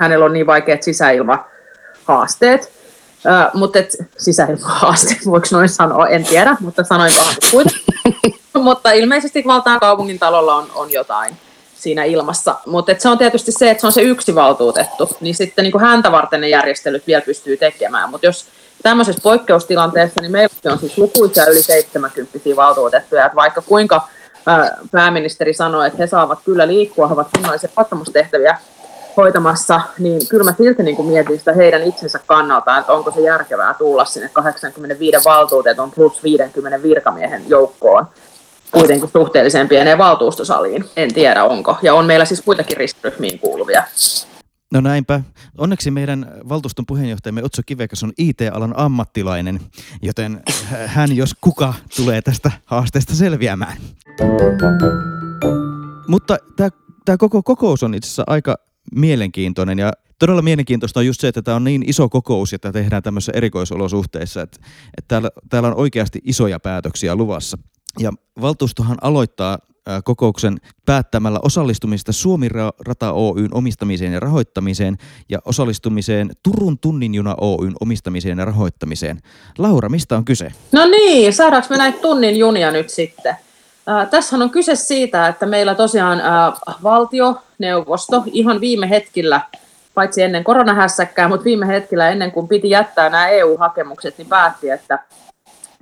hänellä 0.00 0.24
on 0.24 0.32
niin 0.32 0.46
vaikeat 0.46 0.82
sisäilmahaasteet. 0.82 2.72
Äh, 3.26 3.50
mutta 3.54 3.78
et, 3.78 3.96
sisäilmahaasteet, 4.16 5.26
voiko 5.30 5.46
noin 5.52 5.68
sanoa, 5.68 6.08
en 6.08 6.24
tiedä, 6.24 6.56
mutta 6.60 6.84
sanoin 6.84 7.12
kuitenkin. 7.50 7.84
mutta 8.62 8.92
ilmeisesti 8.92 9.44
Valtaan 9.46 9.80
kaupungin 9.80 10.18
talolla 10.18 10.56
on, 10.56 10.66
on 10.74 10.92
jotain 10.92 11.36
siinä 11.84 12.04
ilmassa. 12.04 12.54
Mutta 12.66 12.94
se 12.98 13.08
on 13.08 13.18
tietysti 13.18 13.52
se, 13.52 13.70
että 13.70 13.80
se 13.80 13.86
on 13.86 13.92
se 13.92 14.02
yksi 14.02 14.34
valtuutettu, 14.34 15.08
niin 15.20 15.34
sitten 15.34 15.62
niin 15.62 15.72
kuin 15.72 15.84
häntä 15.84 16.12
varten 16.12 16.40
ne 16.40 16.48
järjestelyt 16.48 17.06
vielä 17.06 17.22
pystyy 17.22 17.56
tekemään. 17.56 18.10
Mutta 18.10 18.26
jos 18.26 18.46
tämmöisessä 18.82 19.20
poikkeustilanteessa, 19.22 20.20
niin 20.20 20.32
meillä 20.32 20.72
on 20.72 20.78
siis 20.78 20.98
lukuisia 20.98 21.46
yli 21.46 21.62
70 21.62 22.38
valtuutettuja, 22.56 23.26
että 23.26 23.36
vaikka 23.36 23.62
kuinka 23.62 24.08
pääministeri 24.90 25.54
sanoi, 25.54 25.86
että 25.86 25.98
he 25.98 26.06
saavat 26.06 26.38
kyllä 26.44 26.66
liikkua, 26.66 27.06
he 27.06 27.14
ovat 27.14 27.28
kunnallisia 27.34 27.70
luottamustehtäviä 27.76 28.58
hoitamassa, 29.16 29.80
niin 29.98 30.28
kyllä 30.28 30.44
mä 30.44 30.54
silti 30.58 30.82
niin 30.82 30.96
kuin 30.96 31.08
mietin 31.08 31.38
sitä 31.38 31.52
heidän 31.52 31.82
itsensä 31.82 32.20
kannalta, 32.26 32.78
että 32.78 32.92
onko 32.92 33.10
se 33.10 33.20
järkevää 33.20 33.74
tulla 33.74 34.04
sinne 34.04 34.30
85 34.32 35.24
valtuutetun 35.24 35.90
plus 35.90 36.22
50 36.22 36.82
virkamiehen 36.82 37.42
joukkoon 37.48 38.06
kuitenkin 38.74 39.10
suhteellisen 39.12 39.68
pieneen 39.68 39.98
valtuustosaliin. 39.98 40.84
En 40.96 41.14
tiedä 41.14 41.44
onko. 41.44 41.76
Ja 41.82 41.94
on 41.94 42.06
meillä 42.06 42.24
siis 42.24 42.46
muitakin 42.46 42.76
riskiryhmiin 42.76 43.38
kuuluvia. 43.38 43.82
No 44.72 44.80
näinpä. 44.80 45.20
Onneksi 45.58 45.90
meidän 45.90 46.32
valtuuston 46.48 46.86
puheenjohtajamme 46.86 47.42
Otso 47.42 47.62
Kivekas 47.66 48.02
on 48.02 48.12
IT-alan 48.18 48.74
ammattilainen, 48.76 49.60
joten 50.02 50.42
hän 50.86 51.16
jos 51.16 51.34
kuka 51.40 51.74
tulee 51.96 52.22
tästä 52.22 52.50
haasteesta 52.64 53.14
selviämään. 53.14 53.76
Mutta 56.08 56.36
tämä 57.04 57.16
koko 57.18 57.42
kokous 57.42 57.82
on 57.82 57.94
itse 57.94 58.06
asiassa 58.06 58.24
aika 58.26 58.56
mielenkiintoinen 58.94 59.78
ja 59.78 59.92
todella 60.18 60.42
mielenkiintoista 60.42 61.00
on 61.00 61.06
just 61.06 61.20
se, 61.20 61.28
että 61.28 61.42
tämä 61.42 61.56
on 61.56 61.64
niin 61.64 61.88
iso 61.88 62.08
kokous 62.08 62.52
ja 62.52 62.58
tämä 62.58 62.72
tehdään 62.72 63.02
tämmöisissä 63.02 63.32
erikoisolosuhteissa, 63.34 64.42
että, 64.42 64.58
että 64.98 65.08
täällä, 65.08 65.30
täällä 65.48 65.68
on 65.68 65.76
oikeasti 65.76 66.20
isoja 66.24 66.60
päätöksiä 66.60 67.16
luvassa. 67.16 67.58
Ja 67.98 68.12
valtuustohan 68.40 68.96
aloittaa 69.02 69.58
kokouksen 70.04 70.56
päättämällä 70.86 71.38
osallistumista 71.42 72.12
Suomi 72.12 72.48
Rata 72.86 73.12
Oyn 73.12 73.54
omistamiseen 73.54 74.12
ja 74.12 74.20
rahoittamiseen 74.20 74.96
ja 75.28 75.38
osallistumiseen 75.44 76.30
Turun 76.42 76.78
tunninjuna 76.78 77.34
Oyn 77.40 77.72
omistamiseen 77.80 78.38
ja 78.38 78.44
rahoittamiseen. 78.44 79.20
Laura, 79.58 79.88
mistä 79.88 80.16
on 80.16 80.24
kyse? 80.24 80.52
No 80.72 80.86
niin, 80.86 81.32
saadaanko 81.32 81.66
me 81.70 81.76
näitä 81.76 81.98
tunnin 81.98 82.36
junia 82.36 82.70
nyt 82.70 82.90
sitten? 82.90 83.36
Äh, 83.88 84.08
tässä 84.10 84.36
on 84.36 84.50
kyse 84.50 84.74
siitä, 84.74 85.28
että 85.28 85.46
meillä 85.46 85.74
tosiaan 85.74 86.20
äh, 86.20 86.74
valtioneuvosto 86.82 88.22
ihan 88.26 88.60
viime 88.60 88.90
hetkillä, 88.90 89.40
paitsi 89.94 90.22
ennen 90.22 90.44
koronahässäkkää, 90.44 91.28
mutta 91.28 91.44
viime 91.44 91.66
hetkillä 91.66 92.10
ennen 92.10 92.32
kuin 92.32 92.48
piti 92.48 92.70
jättää 92.70 93.10
nämä 93.10 93.28
EU-hakemukset, 93.28 94.18
niin 94.18 94.28
päätti, 94.28 94.70
että, 94.70 94.98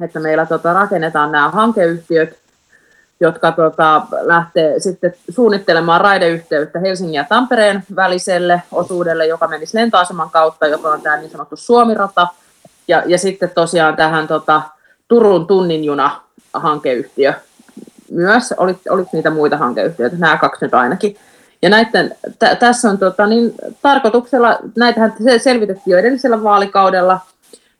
että 0.02 0.20
meillä 0.20 0.46
tota, 0.46 0.72
rakennetaan 0.72 1.32
nämä 1.32 1.50
hankeyhtiöt, 1.50 2.38
jotka 3.20 3.52
tota, 3.52 4.02
lähtee 4.20 4.80
sitten 4.80 5.14
suunnittelemaan 5.30 6.00
raideyhteyttä 6.00 6.78
Helsingin 6.78 7.14
ja 7.14 7.24
Tampereen 7.28 7.84
väliselle 7.96 8.62
osuudelle, 8.72 9.26
joka 9.26 9.48
menisi 9.48 9.76
lentoaseman 9.76 10.30
kautta, 10.30 10.66
joka 10.66 10.88
on 10.88 11.02
tämä 11.02 11.16
niin 11.16 11.30
sanottu 11.30 11.56
Suomirata, 11.56 12.26
ja, 12.88 13.02
ja 13.06 13.18
sitten 13.18 13.50
tosiaan 13.54 13.96
tähän 13.96 14.28
tota, 14.28 14.62
Turun 15.08 15.46
tunninjuna 15.46 16.20
hankeyhtiö 16.52 17.34
myös, 18.10 18.54
olit, 18.56 18.78
olit 18.90 19.12
niitä 19.12 19.30
muita 19.30 19.56
hankeyhtiöitä, 19.56 20.16
nämä 20.18 20.36
kaksi 20.36 20.64
nyt 20.64 20.74
ainakin. 20.74 21.16
Ja 21.62 21.70
näiden, 21.70 22.16
t- 22.38 22.58
tässä 22.58 22.90
on 22.90 22.98
tota, 22.98 23.26
niin, 23.26 23.54
tarkoituksella, 23.82 24.58
näitähän 24.76 25.14
selvitettiin 25.38 25.92
jo 25.92 25.98
edellisellä 25.98 26.42
vaalikaudella, 26.42 27.20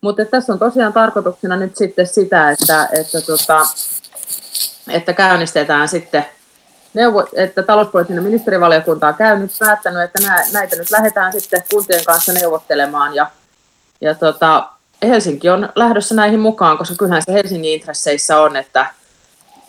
mutta 0.02 0.24
tässä 0.24 0.52
on 0.52 0.58
tosiaan 0.58 0.92
tarkoituksena 0.92 1.56
nyt 1.56 1.76
sitten 1.76 2.06
sitä, 2.06 2.50
että, 2.50 2.88
että, 2.92 3.20
tota, 3.20 3.66
että 4.88 5.12
käynnistetään 5.12 5.88
sitten 5.88 6.26
neuvo, 6.94 7.26
että 7.32 7.62
talouspoliittinen 7.62 8.24
ministerivaliokunta 8.24 9.08
on 9.08 9.14
käynyt 9.14 9.50
päättänyt, 9.58 10.02
että 10.02 10.18
näitä 10.52 10.76
nyt 10.76 10.90
lähdetään 10.90 11.32
sitten 11.32 11.62
kuntien 11.70 12.04
kanssa 12.04 12.32
neuvottelemaan 12.32 13.14
ja, 13.14 13.30
ja 14.00 14.14
tota, 14.14 14.68
Helsinki 15.02 15.48
on 15.48 15.68
lähdössä 15.74 16.14
näihin 16.14 16.40
mukaan, 16.40 16.78
koska 16.78 16.94
kyllähän 16.98 17.22
se 17.22 17.32
Helsingin 17.32 17.72
intresseissä 17.72 18.40
on, 18.40 18.56
että 18.56 18.86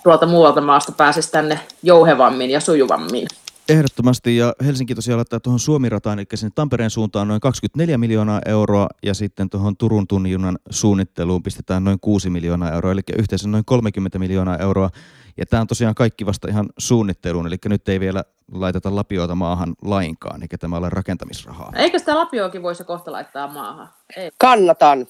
tuolta 0.03 0.25
muualta 0.25 0.61
maasta 0.61 0.91
pääsisi 0.91 1.31
tänne 1.31 1.59
jouhevammin 1.83 2.49
ja 2.49 2.59
sujuvammin. 2.59 3.27
Ehdottomasti, 3.69 4.37
ja 4.37 4.53
Helsinki 4.65 4.95
tosiaan 4.95 5.17
laittaa 5.17 5.39
tuohon 5.39 5.59
Suomirataan, 5.59 6.19
eli 6.19 6.25
sinne 6.33 6.51
Tampereen 6.55 6.89
suuntaan 6.89 7.27
noin 7.27 7.41
24 7.41 7.97
miljoonaa 7.97 8.41
euroa, 8.45 8.87
ja 9.03 9.13
sitten 9.13 9.49
tuohon 9.49 9.77
Turun 9.77 10.07
tunnin 10.07 10.57
suunnitteluun 10.69 11.43
pistetään 11.43 11.83
noin 11.83 11.99
6 12.01 12.29
miljoonaa 12.29 12.71
euroa, 12.71 12.91
eli 12.91 13.01
yhteensä 13.17 13.47
noin 13.47 13.65
30 13.65 14.19
miljoonaa 14.19 14.57
euroa. 14.57 14.89
Ja 15.37 15.45
tämä 15.45 15.61
on 15.61 15.67
tosiaan 15.67 15.95
kaikki 15.95 16.25
vasta 16.25 16.47
ihan 16.49 16.69
suunnitteluun, 16.77 17.47
eli 17.47 17.55
nyt 17.65 17.89
ei 17.89 17.99
vielä 17.99 18.23
laiteta 18.51 18.95
lapioita 18.95 19.35
maahan 19.35 19.73
lainkaan, 19.81 20.41
eikä 20.41 20.57
tämä 20.57 20.77
ole 20.77 20.89
rakentamisrahaa. 20.89 21.71
Eikö 21.75 21.99
sitä 21.99 22.15
lapioakin 22.15 22.63
voisi 22.63 22.83
kohta 22.83 23.11
laittaa 23.11 23.47
maahan? 23.47 23.89
Ei. 24.17 24.31
Kannatan 24.39 25.07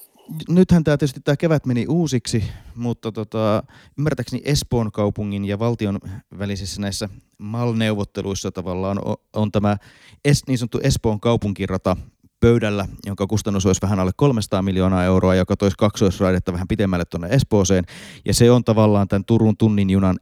nythän 0.48 0.84
tämä 0.84 0.96
tietysti 0.96 1.20
tämä 1.20 1.36
kevät 1.36 1.66
meni 1.66 1.86
uusiksi, 1.86 2.44
mutta 2.74 3.12
tota, 3.12 3.62
ymmärtääkseni 3.98 4.42
Espoon 4.44 4.92
kaupungin 4.92 5.44
ja 5.44 5.58
valtion 5.58 5.98
välisissä 6.38 6.80
näissä 6.80 7.08
MAL-neuvotteluissa 7.38 8.52
tavallaan 8.52 8.98
on, 9.04 9.16
on 9.32 9.52
tämä 9.52 9.76
es, 10.24 10.42
niin 10.46 10.58
sanottu 10.58 10.80
Espoon 10.82 11.20
kaupunkirata 11.20 11.96
pöydällä, 12.40 12.88
jonka 13.06 13.26
kustannus 13.26 13.66
olisi 13.66 13.82
vähän 13.82 14.00
alle 14.00 14.12
300 14.16 14.62
miljoonaa 14.62 15.04
euroa, 15.04 15.34
joka 15.34 15.56
toisi 15.56 15.76
kaksoisraidetta 15.78 16.52
vähän 16.52 16.68
pitemmälle 16.68 17.04
tuonne 17.04 17.28
Espooseen. 17.28 17.84
Ja 18.24 18.34
se 18.34 18.50
on 18.50 18.64
tavallaan 18.64 19.08
tämän 19.08 19.24
Turun 19.24 19.56
tunnin 19.56 19.90
junan 19.90 20.18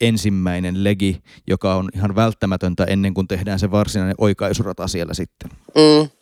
ensimmäinen 0.00 0.84
legi, 0.84 1.22
joka 1.46 1.74
on 1.74 1.88
ihan 1.94 2.14
välttämätöntä 2.14 2.84
ennen 2.84 3.14
kuin 3.14 3.28
tehdään 3.28 3.58
se 3.58 3.70
varsinainen 3.70 4.14
oikaisurata 4.18 4.88
siellä 4.88 5.14
sitten. 5.14 5.50
Mm. 5.50 6.15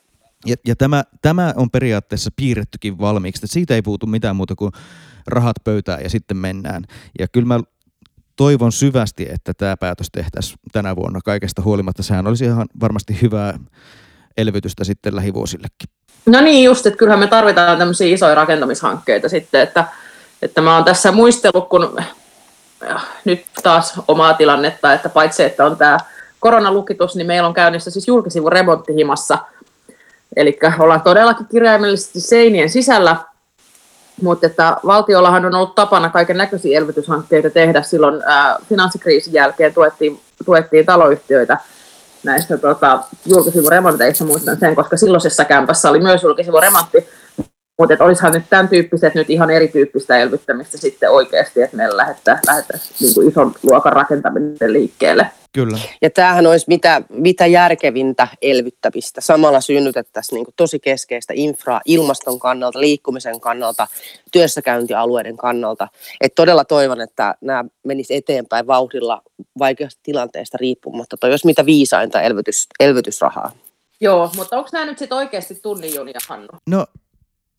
Ja, 0.44 0.56
ja 0.66 0.76
tämä, 0.76 1.04
tämä 1.22 1.52
on 1.56 1.70
periaatteessa 1.70 2.30
piirrettykin 2.36 2.98
valmiiksi, 2.98 3.38
että 3.44 3.52
siitä 3.52 3.74
ei 3.74 3.82
puutu 3.82 4.06
mitään 4.06 4.36
muuta 4.36 4.54
kuin 4.54 4.72
rahat 5.26 5.56
pöytään 5.64 6.02
ja 6.02 6.10
sitten 6.10 6.36
mennään. 6.36 6.84
Ja 7.18 7.28
kyllä 7.28 7.46
mä 7.46 7.60
toivon 8.36 8.72
syvästi, 8.72 9.26
että 9.30 9.52
tämä 9.54 9.76
päätös 9.76 10.06
tehtäisiin 10.12 10.58
tänä 10.72 10.96
vuonna 10.96 11.20
kaikesta 11.24 11.62
huolimatta. 11.62 12.02
Sehän 12.02 12.26
olisi 12.26 12.44
ihan 12.44 12.66
varmasti 12.80 13.18
hyvää 13.22 13.58
elvytystä 14.36 14.84
sitten 14.84 15.16
lähivuosillekin. 15.16 15.88
No 16.26 16.40
niin 16.40 16.64
just, 16.64 16.86
että 16.86 16.98
kyllähän 16.98 17.20
me 17.20 17.26
tarvitaan 17.26 17.78
tämmöisiä 17.78 18.14
isoja 18.14 18.34
rakentamishankkeita 18.34 19.28
sitten, 19.28 19.60
että, 19.60 19.84
että 20.42 20.60
mä 20.60 20.74
oon 20.74 20.84
tässä 20.84 21.12
muistellut, 21.12 21.68
kun 21.68 21.96
äh, 22.90 23.06
nyt 23.24 23.44
taas 23.62 24.00
omaa 24.08 24.34
tilannetta, 24.34 24.92
että 24.92 25.08
paitsi 25.08 25.42
että 25.42 25.66
on 25.66 25.76
tämä 25.76 25.98
koronalukitus, 26.40 27.16
niin 27.16 27.26
meillä 27.26 27.48
on 27.48 27.54
käynnissä 27.54 27.90
siis 27.90 28.08
julkisivun 28.08 28.52
remonttihimassa– 28.52 29.38
Eli 30.36 30.58
ollaan 30.78 31.02
todellakin 31.02 31.46
kirjaimellisesti 31.46 32.20
seinien 32.20 32.70
sisällä, 32.70 33.16
mutta 34.22 34.46
että 34.46 34.76
valtiollahan 34.86 35.44
on 35.44 35.54
ollut 35.54 35.74
tapana 35.74 36.08
kaiken 36.08 36.36
näköisiä 36.36 36.78
elvytyshankkeita 36.78 37.50
tehdä. 37.50 37.82
Silloin 37.82 38.22
ää, 38.26 38.56
finanssikriisin 38.68 39.32
jälkeen 39.32 39.74
tuettiin, 39.74 40.20
tuettiin 40.44 40.86
taloyhtiöitä 40.86 41.58
näistä 42.24 42.58
tota, 42.58 42.98
julkisivuremonteista, 43.26 44.24
muistan 44.24 44.58
sen, 44.58 44.74
koska 44.74 44.96
silloisessa 44.96 45.44
kämpässä 45.44 45.90
oli 45.90 46.00
myös 46.00 46.22
julkisivuremontti. 46.22 47.08
Mutta 47.78 48.04
olisihan 48.04 48.32
nyt 48.32 48.44
tämän 48.50 48.68
tyyppiset 48.68 49.14
nyt 49.14 49.30
ihan 49.30 49.50
erityyppistä 49.50 50.18
elvyttämistä 50.18 50.78
sitten 50.78 51.10
oikeasti, 51.10 51.62
että 51.62 51.76
meillä 51.76 51.96
lähdettäisiin 51.96 53.14
niin 53.16 53.28
ison 53.28 53.54
luokan 53.62 53.92
rakentaminen 53.92 54.72
liikkeelle. 54.72 55.30
Kyllä. 55.54 55.78
Ja 56.02 56.10
tämähän 56.10 56.46
olisi 56.46 56.64
mitä, 56.68 57.02
mitä 57.08 57.46
järkevintä 57.46 58.28
elvyttämistä. 58.42 59.20
Samalla 59.20 59.60
synnytettäisiin 59.60 60.36
niin 60.36 60.54
tosi 60.56 60.78
keskeistä 60.78 61.32
infraa 61.36 61.80
ilmaston 61.84 62.38
kannalta, 62.38 62.80
liikkumisen 62.80 63.40
kannalta, 63.40 63.86
työssäkäyntialueiden 64.32 65.36
kannalta. 65.36 65.88
Et 66.20 66.34
todella 66.34 66.64
toivon, 66.64 67.00
että 67.00 67.34
nämä 67.40 67.64
menis 67.84 68.10
eteenpäin 68.10 68.66
vauhdilla 68.66 69.22
vaikeasta 69.58 70.00
tilanteesta 70.02 70.58
riippumatta. 70.60 71.16
Toi 71.16 71.30
olisi 71.30 71.46
mitä 71.46 71.66
viisainta 71.66 72.22
elvytys, 72.22 72.66
elvytysrahaa. 72.80 73.52
Joo, 74.00 74.30
mutta 74.36 74.58
onko 74.58 74.70
nämä 74.72 74.86
nyt 74.86 74.98
sitten 74.98 75.18
oikeasti 75.18 75.54
tunnin 75.54 75.94
junia, 75.94 76.18
Hannu? 76.28 76.48
No 76.66 76.86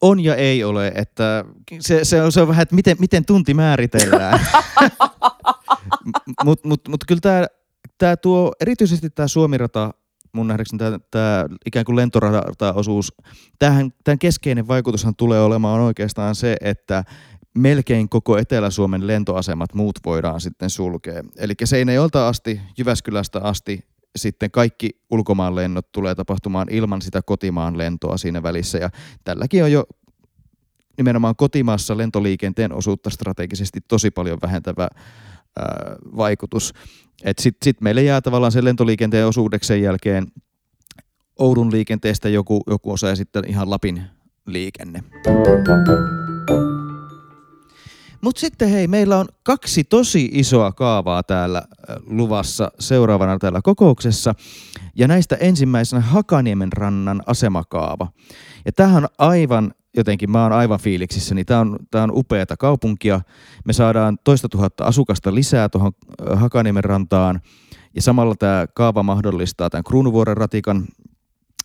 on 0.02 0.24
ja 0.24 0.36
ei 0.36 0.64
ole, 0.64 0.88
että 0.96 1.46
se, 1.80 2.06
se, 2.06 2.22
on, 2.22 2.32
se 2.32 2.42
on 2.42 2.48
vähän, 2.48 2.64
että 2.64 2.76
miten, 2.76 2.98
miten 3.00 3.26
tunti 3.26 3.54
määritellään. 3.54 4.40
Mutta 6.46 6.68
mut, 6.68 6.88
mut 6.88 7.06
kyllä 7.08 7.22
tämä 7.22 7.48
tämä 7.98 8.18
tuo, 8.18 8.52
erityisesti 8.60 9.10
tämä 9.10 9.28
Suomirata, 9.28 9.94
mun 10.34 10.48
nähdäkseni 10.48 10.80
tämä, 10.80 11.00
tämä 11.12 11.46
ikään 11.66 11.86
kuin 11.86 11.96
lentorata-osuus, 11.96 13.14
tämän 14.04 14.20
keskeinen 14.20 14.68
vaikutushan 14.68 15.16
tulee 15.16 15.42
olemaan 15.42 15.82
oikeastaan 15.82 16.36
se, 16.36 16.58
että 16.62 17.04
melkein 17.58 18.10
koko 18.10 18.38
Etelä-Suomen 18.38 19.08
lentoasemat 19.08 19.74
muut 19.74 20.00
voidaan 20.06 20.42
sitten 20.42 20.70
sulkea. 20.70 21.24
Eli 21.38 21.54
Seinäjolta 21.64 22.28
asti, 22.28 22.62
Jyväskylästä 22.78 23.40
asti 23.40 23.80
sitten 24.16 24.52
kaikki 24.52 24.90
ulkomaanlennot 25.10 25.92
tulee 25.92 26.16
tapahtumaan 26.16 26.68
ilman 26.72 27.02
sitä 27.02 27.22
kotimaan 27.22 27.78
lentoa 27.78 28.18
siinä 28.18 28.44
välissä. 28.44 28.78
Ja 28.78 28.90
tälläkin 29.24 29.64
on 29.64 29.72
jo 29.72 29.86
nimenomaan 30.98 31.36
kotimaassa 31.36 31.98
lentoliikenteen 31.98 32.74
osuutta 32.74 33.10
strategisesti 33.10 33.80
tosi 33.88 34.12
paljon 34.12 34.38
vähentävä 34.42 34.88
ää, 35.60 35.96
vaikutus. 36.18 36.74
Sitten 37.26 37.54
sit 37.64 37.82
meille 37.82 38.04
jää 38.04 38.22
tavallaan 38.22 38.52
se 38.52 38.64
lentoliikenteen 38.64 39.28
osuudeksi 39.28 39.68
sen 39.68 39.82
jälkeen 39.82 40.28
Oudun 41.40 41.72
liikenteestä 41.72 42.30
joku, 42.30 42.64
joku 42.68 42.92
osa 42.92 43.08
ja 43.08 43.16
sitten 43.16 43.44
ihan 43.48 43.70
Lapin 43.70 44.04
liikenne. 44.46 45.04
Mutta 48.22 48.40
sitten 48.40 48.70
hei, 48.70 48.88
meillä 48.88 49.18
on 49.18 49.26
kaksi 49.44 49.84
tosi 49.84 50.30
isoa 50.34 50.72
kaavaa 50.72 51.24
täällä 51.24 51.64
luvassa 52.08 52.72
seuraavana 52.80 53.40
täällä 53.40 53.60
kokouksessa. 53.64 54.36
Ja 54.96 55.08
näistä 55.08 55.36
ensimmäisenä 55.36 56.02
Hakaniemen 56.02 56.74
rannan 56.74 57.22
asemakaava. 57.26 58.08
Ja 58.66 58.72
tämähän 58.72 59.04
on 59.04 59.10
aivan 59.18 59.72
jotenkin 59.98 60.32
mä 60.32 60.44
oon 60.44 60.54
aivan 60.54 60.80
fiiliksissä, 60.80 61.36
niin 61.36 61.46
tämä 61.46 61.60
on, 61.60 61.80
tää 61.92 62.04
on 62.04 62.12
upeata 62.14 62.58
kaupunkia. 62.58 63.22
Me 63.66 63.74
saadaan 63.74 64.18
toista 64.24 64.50
tuhatta 64.50 64.86
asukasta 64.86 65.36
lisää 65.36 65.70
tuohon 65.70 65.92
Hakaniemen 66.36 66.84
rantaan 66.84 67.42
ja 67.96 68.02
samalla 68.02 68.36
tämä 68.36 68.68
kaava 68.74 69.04
mahdollistaa 69.04 69.70
tämän 69.70 69.84
Kruunuvuoren 69.84 70.38
ratikan 70.38 70.88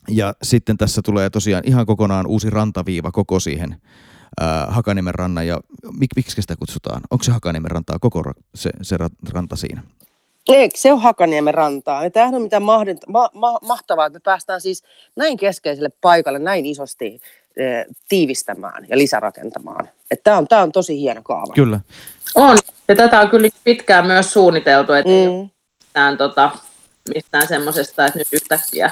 Ja 0.08 0.34
sitten 0.42 0.76
tässä 0.76 1.02
tulee 1.04 1.30
tosiaan 1.30 1.62
ihan 1.66 1.86
kokonaan 1.86 2.26
uusi 2.26 2.50
rantaviiva 2.50 3.12
koko 3.12 3.40
siihen 3.40 3.80
ää, 4.40 4.66
Hakaniemen 4.70 5.14
rannan. 5.14 5.46
Ja 5.46 5.60
mik, 5.98 6.10
miksi 6.16 6.42
sitä 6.42 6.56
kutsutaan? 6.56 7.02
Onko 7.10 7.24
se 7.24 7.32
Hakaniemen 7.32 7.70
rantaa 7.70 7.98
koko 7.98 8.22
se, 8.54 8.70
se 8.82 8.96
ra- 8.96 9.30
ranta 9.32 9.56
siinä? 9.56 9.82
Eikö 10.48 10.78
se 10.78 10.92
ole 10.92 11.00
Hakaniemen 11.00 11.54
rantaa? 11.54 12.04
Ja 12.04 12.10
tämähän 12.10 12.34
on 12.34 12.42
mitä 12.42 12.60
mahdint, 12.60 13.00
ma, 13.08 13.30
ma, 13.34 13.58
mahtavaa, 13.62 14.06
että 14.06 14.16
me 14.16 14.20
päästään 14.24 14.60
siis 14.60 14.84
näin 15.16 15.36
keskeiselle 15.36 15.90
paikalle 16.00 16.38
näin 16.38 16.66
isosti 16.66 17.20
e, 17.56 17.62
tiivistämään 18.08 18.86
ja 18.88 18.98
lisärakentamaan. 18.98 19.88
Tämä 20.24 20.36
on, 20.38 20.48
tää 20.48 20.62
on 20.62 20.72
tosi 20.72 21.00
hieno 21.00 21.22
kaava. 21.22 21.52
Kyllä. 21.54 21.80
On. 22.34 22.58
Ja 22.88 22.96
tätä 22.96 23.20
on 23.20 23.28
kyllä 23.30 23.48
pitkään 23.64 24.06
myös 24.06 24.32
suunniteltu, 24.32 24.92
että 24.92 25.10
Mm. 25.10 25.50
mistään, 25.82 26.16
tota, 26.16 26.50
mistään 27.14 27.48
semmoisesta, 27.48 28.06
että 28.06 28.18
nyt 28.18 28.28
yhtäkkiä 28.32 28.90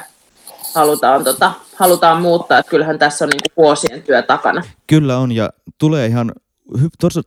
halutaan, 0.75 1.25
tota, 1.25 1.53
halutaan 1.77 2.23
muuttaa. 2.23 2.59
Että 2.59 2.71
kyllähän 2.71 2.99
tässä 2.99 3.25
on 3.25 3.29
niinku 3.29 3.63
vuosien 3.63 4.03
työ 4.03 4.23
takana. 4.23 4.63
Kyllä 4.87 5.19
on 5.19 5.33
ja 5.33 5.51
tulee 5.79 6.07
ihan 6.07 6.33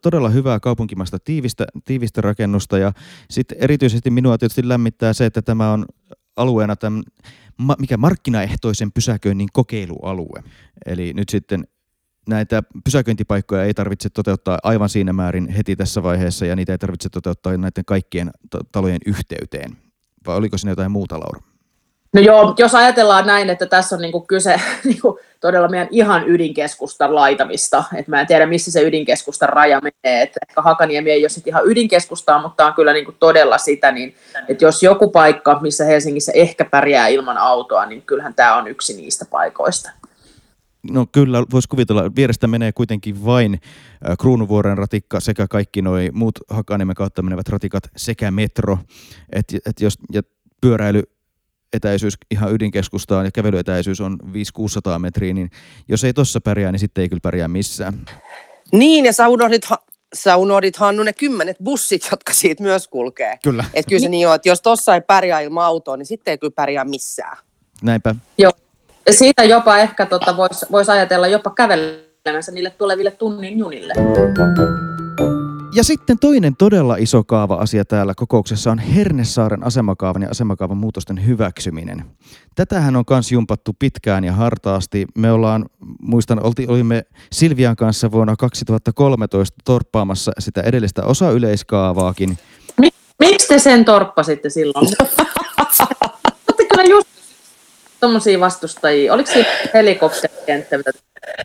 todella 0.02 0.30
hyvää 0.30 0.60
kaupunkimaista 0.60 1.20
tiivistä, 1.20 1.66
tiivistä 1.86 2.22
rakennusta 2.22 2.78
ja 2.78 2.94
sitten 3.30 3.58
erityisesti 3.62 4.10
minua 4.10 4.38
tietysti 4.38 4.68
lämmittää 4.68 5.14
se, 5.14 5.26
että 5.26 5.42
tämä 5.42 5.72
on 5.72 5.86
alueena 6.36 6.76
tämän, 6.76 7.04
mikä 7.80 7.98
markkinaehtoisen 7.98 8.92
pysäköinnin 8.92 9.50
kokeilualue. 9.54 10.44
Eli 10.86 11.14
nyt 11.14 11.30
sitten 11.30 11.64
näitä 12.30 12.64
pysäköintipaikkoja 12.84 13.64
ei 13.64 13.74
tarvitse 13.74 14.10
toteuttaa 14.10 14.60
aivan 14.64 14.90
siinä 14.90 15.14
määrin 15.14 15.50
heti 15.50 15.76
tässä 15.76 16.04
vaiheessa 16.04 16.46
ja 16.46 16.56
niitä 16.56 16.72
ei 16.72 16.78
tarvitse 16.78 17.10
toteuttaa 17.10 17.58
näiden 17.58 17.86
kaikkien 17.86 18.32
talojen 18.72 19.00
yhteyteen. 19.06 19.78
Vai 20.28 20.36
oliko 20.36 20.58
siinä 20.58 20.72
jotain 20.72 20.92
muuta, 20.92 21.20
Laura? 21.20 21.51
No 22.14 22.22
joo, 22.22 22.56
jos 22.58 22.76
ajatellaan 22.76 23.28
näin, 23.28 23.50
että 23.50 23.66
tässä 23.66 23.96
on 23.96 24.02
niinku 24.02 24.22
kyse 24.22 24.62
niinku 24.84 25.20
todella 25.40 25.68
meidän 25.68 25.88
ihan 25.92 26.30
ydinkeskustan 26.30 27.16
laitamista, 27.16 27.84
että 27.96 28.12
mä 28.12 28.22
en 28.22 28.28
tiedä 28.28 28.46
missä 28.46 28.72
se 28.72 28.84
ydinkeskustan 28.84 29.50
raja 29.50 29.82
menee, 29.82 30.22
että 30.22 30.40
ehkä 30.50 30.62
Hakaniemi 30.62 31.12
ei 31.12 31.24
ole 31.24 31.44
ihan 31.46 31.66
ydinkeskustaa, 31.66 32.42
mutta 32.42 32.66
on 32.66 32.74
kyllä 32.74 32.94
niinku 32.94 33.12
todella 33.20 33.58
sitä, 33.58 33.92
niin 33.92 34.16
että 34.48 34.66
jos 34.66 34.84
joku 34.84 35.10
paikka, 35.10 35.60
missä 35.62 35.86
Helsingissä 35.86 36.32
ehkä 36.36 36.66
pärjää 36.66 37.08
ilman 37.08 37.38
autoa, 37.38 37.86
niin 37.86 38.02
kyllähän 38.02 38.34
tämä 38.34 38.56
on 38.56 38.68
yksi 38.68 38.94
niistä 38.94 39.26
paikoista. 39.26 39.92
No 40.92 41.06
kyllä, 41.12 41.44
voisi 41.52 41.70
kuvitella. 41.70 42.12
Vierestä 42.16 42.48
menee 42.48 42.72
kuitenkin 42.72 43.26
vain 43.26 43.54
äh, 44.10 44.18
Kruunuvuoren 44.18 44.78
ratikka 44.78 45.20
sekä 45.20 45.48
kaikki 45.48 45.82
nuo 45.82 45.96
muut 46.14 46.40
Hakaniemen 46.50 46.96
kautta 46.96 47.22
menevät 47.22 47.50
ratikat 47.50 47.84
sekä 47.98 48.32
metro. 48.32 48.78
Et, 49.34 49.46
et 49.66 49.82
jos, 49.82 49.98
ja 50.12 50.22
pyöräilyetäisyys 51.72 52.18
ihan 52.32 52.54
ydinkeskustaan 52.54 53.26
ja 53.26 53.32
kävelyetäisyys 53.32 54.02
on 54.02 54.18
500-600 54.24 55.00
metriä, 55.00 55.34
niin 55.34 55.52
jos 55.88 56.04
ei 56.04 56.14
tossa 56.14 56.42
pärjää, 56.42 56.72
niin 56.72 56.80
sitten 56.80 57.02
ei 57.02 57.10
kyllä 57.10 57.22
pärjää 57.24 57.48
missään. 57.48 58.06
Niin, 58.72 59.06
ja 59.06 59.14
sä 59.14 59.28
unohdit, 59.28 59.62
sä 60.16 60.36
unohdit 60.36 60.78
Hannu 60.78 61.04
ne 61.04 61.14
kymmenet 61.14 61.58
bussit, 61.64 62.08
jotka 62.12 62.34
siitä 62.34 62.64
myös 62.64 62.88
kulkee. 62.88 63.38
Kyllä. 63.44 63.66
Et 63.74 63.86
kyllä 63.86 64.00
se 64.00 64.10
niin 64.10 64.28
on, 64.28 64.36
että 64.36 64.50
jos 64.50 64.62
tossa 64.62 64.96
ei 64.96 65.02
pärjää 65.02 65.42
ilman 65.42 65.66
autoa, 65.66 65.98
niin 65.98 66.06
sitten 66.06 66.32
ei 66.32 66.38
kyllä 66.38 66.54
pärjää 66.56 66.86
missään. 66.86 67.38
Näinpä. 67.82 68.16
Joo. 68.38 68.52
Ja 69.06 69.14
siitä 69.14 69.44
jopa 69.44 69.78
ehkä 69.78 70.06
tota 70.06 70.38
voisi 70.38 70.66
vois 70.72 70.90
ajatella 70.90 71.28
jopa 71.28 71.50
kävelemänsä 71.50 72.52
niille 72.52 72.70
tuleville 72.70 73.12
tunnin 73.12 73.60
junille. 73.60 73.94
Ja 75.74 75.84
sitten 75.84 76.20
toinen 76.20 76.56
todella 76.56 76.96
iso 76.96 77.24
kaava-asia 77.24 77.86
täällä 77.86 78.14
kokouksessa 78.16 78.72
on 78.72 78.80
Hernesaaren 78.80 79.66
asemakaavan 79.66 80.22
ja 80.22 80.30
asemakaavan 80.30 80.78
muutosten 80.78 81.26
hyväksyminen. 81.26 82.06
Tätähän 82.56 82.96
on 82.96 83.04
myös 83.10 83.32
jumpattu 83.32 83.76
pitkään 83.80 84.24
ja 84.24 84.34
hartaasti. 84.34 85.06
Me 85.18 85.32
ollaan, 85.32 85.66
muistan, 86.02 86.46
olti, 86.46 86.66
olimme 86.68 87.04
Silvian 87.32 87.76
kanssa 87.76 88.12
vuonna 88.12 88.36
2013 88.36 89.58
torppaamassa 89.66 90.32
sitä 90.40 90.62
edellistä 90.62 91.04
osayleiskaavaakin. 91.04 92.38
Mi- 92.78 92.90
miksi 93.20 93.48
te 93.48 93.60
sen 93.60 93.86
torppasitte 93.86 94.50
silloin? 94.50 94.88
Olette 96.48 96.66
kyllä 96.70 96.84
just 96.90 97.08
tuommoisia 98.00 98.40
vastustajia. 98.40 99.14
Oliko 99.14 99.32
siinä 99.32 99.50
helikopterikenttä, 99.74 100.78
mitä 100.78 100.92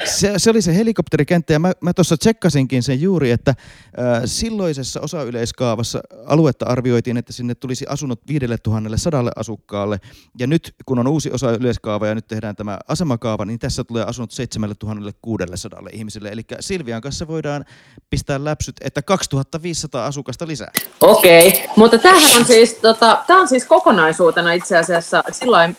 Se, 0.04 0.32
se 0.36 0.50
oli 0.50 0.62
se 0.62 0.76
helikopterikenttä 0.76 1.52
ja 1.52 1.58
mä, 1.58 1.72
mä 1.80 1.92
tuossa 1.92 2.16
tsekkasinkin 2.16 2.82
sen 2.82 3.00
juuri, 3.00 3.30
että 3.30 3.50
äh, 3.50 4.22
silloisessa 4.24 5.00
osayleiskaavassa 5.00 6.00
aluetta 6.26 6.66
arvioitiin, 6.66 7.16
että 7.16 7.32
sinne 7.32 7.54
tulisi 7.54 7.86
asunnot 7.88 8.20
5100 8.28 9.30
asukkaalle. 9.36 10.00
Ja 10.38 10.46
nyt 10.46 10.74
kun 10.86 10.98
on 10.98 11.08
uusi 11.08 11.30
osayleiskaava 11.32 12.06
ja 12.06 12.14
nyt 12.14 12.26
tehdään 12.26 12.56
tämä 12.56 12.78
asemakaava, 12.88 13.44
niin 13.44 13.58
tässä 13.58 13.84
tulee 13.84 14.04
asunnot 14.04 14.30
7600 14.30 15.82
ihmiselle. 15.92 16.28
Eli 16.28 16.42
Silvian 16.60 17.00
kanssa 17.00 17.28
voidaan 17.28 17.64
pistää 18.10 18.44
läpsyt, 18.44 18.76
että 18.80 19.02
2500 19.02 20.06
asukasta 20.06 20.46
lisää. 20.46 20.70
Okei, 21.00 21.64
mutta 21.76 21.98
tämähän 21.98 22.36
on 22.36 22.44
siis, 22.44 22.74
tota, 22.74 23.24
tämä 23.26 23.40
on 23.40 23.48
siis 23.48 23.64
kokonaisuutena 23.64 24.52
itse 24.52 24.78
asiassa 24.78 25.24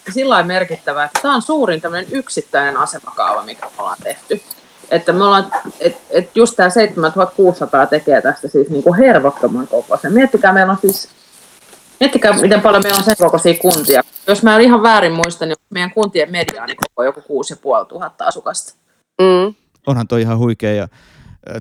sillain 0.06 0.48
merkittävä, 0.48 1.04
että 1.04 1.20
tämä 1.22 1.36
on 1.36 1.42
suurin 1.42 1.82
tämmöinen 1.82 2.12
yksittäinen 2.12 2.78
asemakaava, 2.78 3.44
mikä 3.44 3.66
me 3.66 3.87
ollaan 3.88 4.04
tehty. 4.04 4.42
Että 4.92 5.14
me 5.14 5.24
ollaan, 5.24 5.52
et, 5.80 5.98
et 6.10 6.36
just 6.36 6.56
tämä 6.56 6.70
7600 6.70 7.88
tekee 7.88 8.22
tästä 8.22 8.48
siis 8.48 8.70
niinku 8.70 8.94
hervottoman 8.94 9.68
kokoisen. 9.68 10.14
Miettikää, 10.14 10.54
meillä 10.54 10.72
on 10.72 10.78
siis, 10.82 11.10
miettikää 12.00 12.42
miten 12.42 12.62
paljon 12.62 12.84
meillä 12.84 12.98
on 12.98 13.04
sen 13.04 13.16
kokoisia 13.20 13.58
kuntia. 13.62 14.02
Jos 14.28 14.44
mä 14.44 14.56
en 14.56 14.62
ihan 14.62 14.84
väärin 14.84 15.14
muista, 15.14 15.46
niin 15.46 15.56
meidän 15.70 15.92
kuntien 15.94 16.32
mediaani 16.32 16.76
koko 16.76 16.92
on 17.02 17.06
joku 17.06 17.22
6500 17.22 18.28
asukasta. 18.28 18.74
Mm. 19.22 19.56
Onhan 19.88 20.08
toi 20.08 20.22
ihan 20.22 20.38
huikea 20.38 20.74
ja 20.74 20.88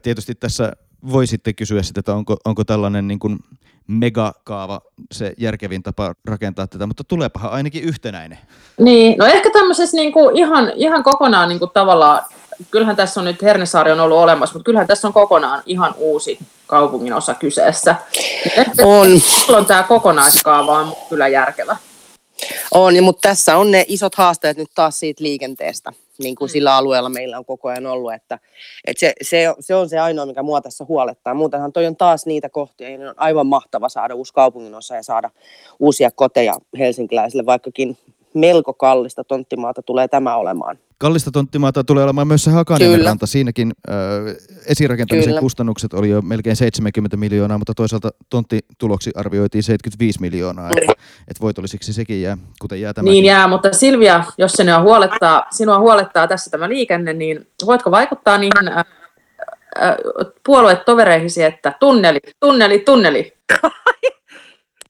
tietysti 0.02 0.34
tässä 0.34 0.72
voi 1.12 1.26
sitten 1.26 1.54
kysyä 1.54 1.82
sitä, 1.82 2.00
että 2.00 2.14
onko, 2.14 2.36
onko 2.44 2.64
tällainen 2.64 3.08
niin 3.08 3.18
kuin 3.18 3.38
megakaava 3.86 4.80
se 5.12 5.32
järkevin 5.38 5.82
tapa 5.82 6.14
rakentaa 6.24 6.66
tätä, 6.66 6.86
mutta 6.86 7.04
tuleepahan 7.04 7.52
ainakin 7.52 7.82
yhtenäinen. 7.84 8.38
Niin, 8.80 9.18
no 9.18 9.26
ehkä 9.26 9.50
tämmöisessä 9.50 9.96
niinku 9.96 10.30
ihan, 10.34 10.72
ihan 10.74 11.02
kokonaan 11.02 11.48
niinku 11.48 11.66
tavallaan, 11.66 12.22
kyllähän 12.70 12.96
tässä 12.96 13.20
on 13.20 13.24
nyt 13.24 13.42
Hernesaari 13.42 13.92
on 13.92 14.00
ollut 14.00 14.18
olemassa, 14.18 14.54
mutta 14.54 14.64
kyllähän 14.64 14.86
tässä 14.86 15.08
on 15.08 15.14
kokonaan 15.14 15.62
ihan 15.66 15.94
uusi 15.98 16.38
kaupungin 16.66 17.12
osa 17.12 17.34
kyseessä. 17.34 17.94
On. 18.82 19.20
silloin 19.20 19.66
tämä 19.66 19.82
kokonaiskaava 19.82 20.78
on 20.78 20.96
kyllä 21.08 21.28
järkevä. 21.28 21.76
On, 22.74 23.04
mutta 23.04 23.28
tässä 23.28 23.56
on 23.56 23.70
ne 23.70 23.84
isot 23.88 24.14
haasteet 24.14 24.56
nyt 24.56 24.70
taas 24.74 24.98
siitä 24.98 25.24
liikenteestä, 25.24 25.92
niin 26.18 26.34
kuin 26.34 26.48
sillä 26.48 26.76
alueella 26.76 27.08
meillä 27.08 27.38
on 27.38 27.44
koko 27.44 27.68
ajan 27.68 27.86
ollut, 27.86 28.12
että, 28.12 28.38
että 28.86 29.00
se, 29.00 29.12
se, 29.22 29.54
se, 29.60 29.74
on 29.74 29.88
se 29.88 29.98
ainoa, 29.98 30.26
mikä 30.26 30.42
mua 30.42 30.60
tässä 30.60 30.84
huolettaa. 30.88 31.34
Muutenhan 31.34 31.72
toi 31.72 31.86
on 31.86 31.96
taas 31.96 32.26
niitä 32.26 32.48
kohtia, 32.48 32.90
ja 32.90 33.10
on 33.10 33.14
aivan 33.16 33.46
mahtava 33.46 33.88
saada 33.88 34.14
uusi 34.14 34.34
kaupunginosa 34.34 34.96
ja 34.96 35.02
saada 35.02 35.30
uusia 35.78 36.10
koteja 36.10 36.54
helsinkiläisille, 36.78 37.46
vaikkakin 37.46 37.96
melko 38.34 38.72
kallista 38.72 39.24
tonttimaata 39.24 39.82
tulee 39.82 40.08
tämä 40.08 40.36
olemaan. 40.36 40.78
Kallista 40.98 41.30
tonttimaata 41.30 41.84
tulee 41.84 42.04
olemaan 42.04 42.26
myös 42.26 42.44
se 42.44 42.50
Hakaniemen 42.50 42.98
Kyllä. 42.98 43.10
ranta. 43.10 43.26
Siinäkin 43.26 43.72
äh, 43.88 43.94
esirakentamisen 44.66 45.28
Kyllä. 45.28 45.40
kustannukset 45.40 45.92
oli 45.92 46.08
jo 46.08 46.22
melkein 46.22 46.56
70 46.56 47.16
miljoonaa, 47.16 47.58
mutta 47.58 47.74
toisaalta 47.74 48.10
tonttituloksi 48.30 49.10
arvioitiin 49.14 49.62
75 49.62 50.20
miljoonaa. 50.20 50.70
Että 50.70 50.92
et 51.28 51.40
voitollisiksi 51.40 51.92
sekin 51.92 52.22
jää, 52.22 52.38
kuten 52.60 52.80
jää 52.80 52.94
tämäkin. 52.94 53.12
Niin 53.12 53.24
jää, 53.24 53.48
mutta 53.48 53.72
Silvia, 53.72 54.24
jos 54.38 54.52
sinua 54.52 54.80
huolettaa, 54.80 55.46
sinua 55.50 55.78
huolettaa 55.78 56.28
tässä 56.28 56.50
tämä 56.50 56.68
liikenne, 56.68 57.12
niin 57.12 57.46
voitko 57.66 57.90
vaikuttaa 57.90 58.38
niihin 58.38 58.68
äh, 58.68 58.78
äh, 58.78 58.84
puoluetovereihisi, 60.46 61.42
että 61.42 61.74
tunneli, 61.80 62.18
tunneli, 62.40 62.78
tunneli. 62.78 63.36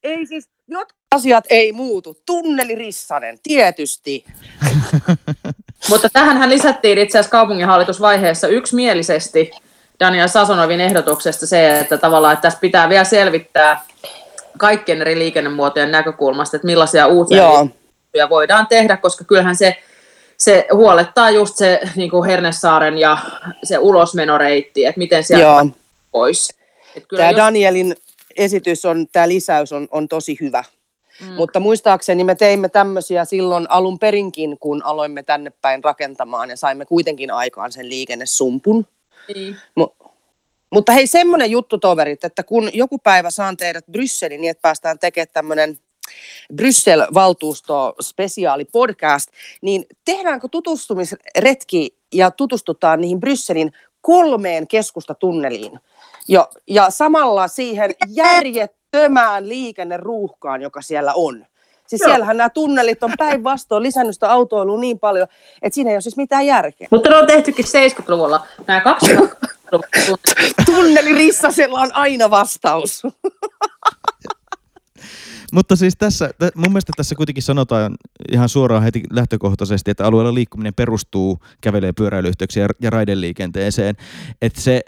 Ei 0.03 0.27
siis, 0.27 0.49
jotkut 0.69 0.97
asiat 1.17 1.45
ei 1.51 1.73
muutu. 1.73 2.17
Tunneli 2.27 2.75
Rissanen, 2.75 3.39
tietysti. 3.43 4.25
Mutta 5.89 6.09
tähän 6.13 6.51
lisättiin 6.51 6.99
itse 6.99 7.19
asiassa 7.19 7.31
kaupunginhallitusvaiheessa 7.31 8.49
yksimielisesti 8.49 9.51
Daniel 10.01 10.29
Sasonovin 10.29 10.81
ehdotuksesta 10.81 11.47
se, 11.47 11.81
että 11.81 11.99
tavallaan 11.99 12.33
että 12.35 12.43
tässä 12.43 12.59
pitää 12.61 12.89
vielä 12.89 13.05
selvittää 13.05 13.83
kaikkien 14.59 15.01
eri 15.01 15.19
liikennemuotojen 15.19 15.91
näkökulmasta, 15.91 16.57
että 16.57 16.67
millaisia 16.67 17.07
uusia 17.07 17.37
Joo. 18.15 18.29
voidaan 18.31 18.67
tehdä, 18.67 18.97
koska 18.97 19.25
kyllähän 19.25 19.57
se, 19.57 19.77
se 20.37 20.67
huolettaa 20.73 21.31
just 21.31 21.57
se 21.57 21.81
niin 21.97 22.11
kuin 22.11 22.31
Hernesaaren 22.31 22.99
ja 22.99 23.19
se 23.65 23.79
ulosmenoreitti, 23.79 24.85
että 24.85 24.99
miten 24.99 25.25
sieltä 25.25 25.45
Joo. 25.45 25.67
pois. 26.11 26.51
Että 26.97 27.09
kyllä 27.09 27.21
Tämä 27.21 27.31
jos- 27.31 27.37
Danielin 27.37 27.97
esitys 28.37 28.85
on, 28.85 29.07
tämä 29.13 29.29
lisäys 29.29 29.73
on, 29.73 29.89
on 29.91 30.09
tosi 30.09 30.37
hyvä. 30.41 30.65
Mm. 31.21 31.33
Mutta 31.33 31.61
muistaakseni 31.61 32.25
me 32.25 32.35
teimme 32.35 32.69
tämmöisiä 32.69 33.25
silloin 33.25 33.71
alun 33.71 33.99
perinkin, 33.99 34.59
kun 34.61 34.83
aloimme 34.85 35.23
tänne 35.23 35.53
päin 35.63 35.85
rakentamaan 35.85 36.51
ja 36.51 36.57
saimme 36.57 36.85
kuitenkin 36.85 37.31
aikaan 37.31 37.73
sen 37.73 37.89
liikennesumpun. 37.89 38.87
Niin. 39.35 39.57
Mu- 39.81 40.11
mutta 40.71 40.93
hei, 40.93 41.07
semmoinen 41.07 41.51
juttu 41.51 41.79
toverit, 41.79 42.25
että 42.25 42.43
kun 42.43 42.71
joku 42.73 42.99
päivä 42.99 43.31
saan 43.31 43.57
teidät 43.57 43.85
Brysseliin 43.93 44.41
niin, 44.41 44.51
että 44.51 44.63
päästään 44.63 44.99
tekemään 44.99 45.29
tämmöinen 45.33 45.79
Bryssel-valtuusto 46.55 47.95
spesiaali 48.01 48.65
podcast, 48.65 49.31
niin 49.63 49.87
tehdäänkö 50.05 50.49
tutustumisretki 50.51 51.97
ja 52.15 52.31
tutustutaan 52.31 53.01
niihin 53.01 53.21
Brysselin 53.21 53.73
kolmeen 54.01 54.69
keskustatunneliin 54.69 55.81
jo, 56.29 56.49
ja 56.67 56.91
samalla 56.91 57.49
siihen 57.49 57.95
järjettömään 58.97 59.49
liikenneruuhkaan, 59.49 60.63
joka 60.63 60.83
siellä 60.83 61.13
on. 61.15 61.47
Siis 61.87 62.01
Joo. 62.01 62.11
siellähän 62.11 62.37
nämä 62.37 62.51
tunnelit 62.51 63.03
on 63.03 63.13
päinvastoin 63.19 63.83
lisännyt 63.83 64.15
sitä 64.15 64.33
autoilua 64.33 64.81
niin 64.81 64.99
paljon, 64.99 65.29
että 65.63 65.75
siinä 65.75 65.91
ei 65.91 65.97
ole 65.97 66.01
siis 66.01 66.17
mitään 66.17 66.47
järkeä. 66.47 66.89
Mutta 66.91 67.11
ne 67.11 67.17
on 67.17 67.27
tehtykin 67.27 67.65
70-luvulla. 67.65 68.47
Nämä 68.67 68.81
kaksi 68.81 69.17
Tunneli 70.67 71.13
Rissasella 71.13 71.81
on 71.81 71.91
aina 71.95 72.31
vastaus. 72.31 73.03
Mutta 75.53 75.77
siis 75.77 75.95
tässä, 75.99 76.31
mun 76.55 76.71
mielestä 76.71 76.93
tässä 76.97 77.15
kuitenkin 77.15 77.43
sanotaan 77.43 77.97
ihan 78.33 78.49
suoraan 78.49 78.83
heti 78.83 79.03
lähtökohtaisesti, 79.11 79.91
että 79.91 80.07
alueella 80.07 80.35
liikkuminen 80.35 80.75
perustuu 80.75 81.39
kävelee 81.61 81.93
pyöräilyyhteyksiin 81.93 82.67
ja 82.81 82.91
raideliikenteeseen. 82.91 83.97
Että 84.43 84.61
se 84.61 84.81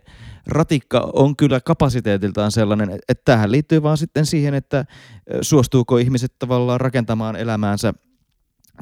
ratikka 0.48 1.11
on 1.12 1.37
kyllä 1.37 1.61
kapasiteetiltaan 1.61 2.52
sellainen, 2.52 2.90
että 3.08 3.22
tähän 3.24 3.52
liittyy 3.52 3.82
vaan 3.82 3.98
sitten 3.98 4.26
siihen, 4.26 4.54
että 4.54 4.84
suostuuko 5.42 5.98
ihmiset 5.98 6.34
tavallaan 6.38 6.80
rakentamaan 6.80 7.37
elämäänsä 7.37 7.94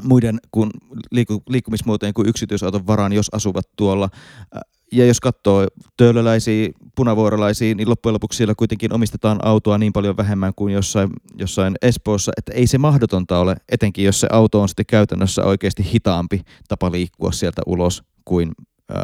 muiden 0.03 0.39
kuin 0.51 0.71
liiku, 1.11 1.43
liikkumismuotojen 1.49 2.15
kuin 2.15 2.29
yksityisauton 2.29 2.87
varaan, 2.87 3.13
jos 3.13 3.29
asuvat 3.33 3.65
tuolla. 3.77 4.09
Ja 4.93 5.07
jos 5.07 5.21
katsoo 5.21 5.67
töölöläisiä, 5.97 6.69
punavuorolaisia, 6.97 7.75
niin 7.75 7.89
loppujen 7.89 8.15
lopuksi 8.15 8.37
siellä 8.37 8.55
kuitenkin 8.57 8.93
omistetaan 8.93 9.39
autoa 9.43 9.79
niin 9.79 9.93
paljon 9.93 10.17
vähemmän 10.17 10.53
kuin 10.57 10.75
jossain, 10.75 11.11
jossain 11.39 11.75
Espoossa, 11.83 12.33
että 12.37 12.53
ei 12.53 12.67
se 12.67 12.79
mahdotonta 12.79 13.39
ole, 13.39 13.57
etenkin 13.69 14.05
jos 14.05 14.21
se 14.21 14.29
auto 14.31 14.63
on 14.63 14.69
sitten 14.69 14.87
käytännössä 14.87 15.45
oikeasti 15.45 15.93
hitaampi 15.93 16.41
tapa 16.69 16.93
liikkua 16.93 17.33
sieltä 17.33 17.63
ulos 17.67 18.03
kuin 18.25 18.53
äh, 18.91 18.97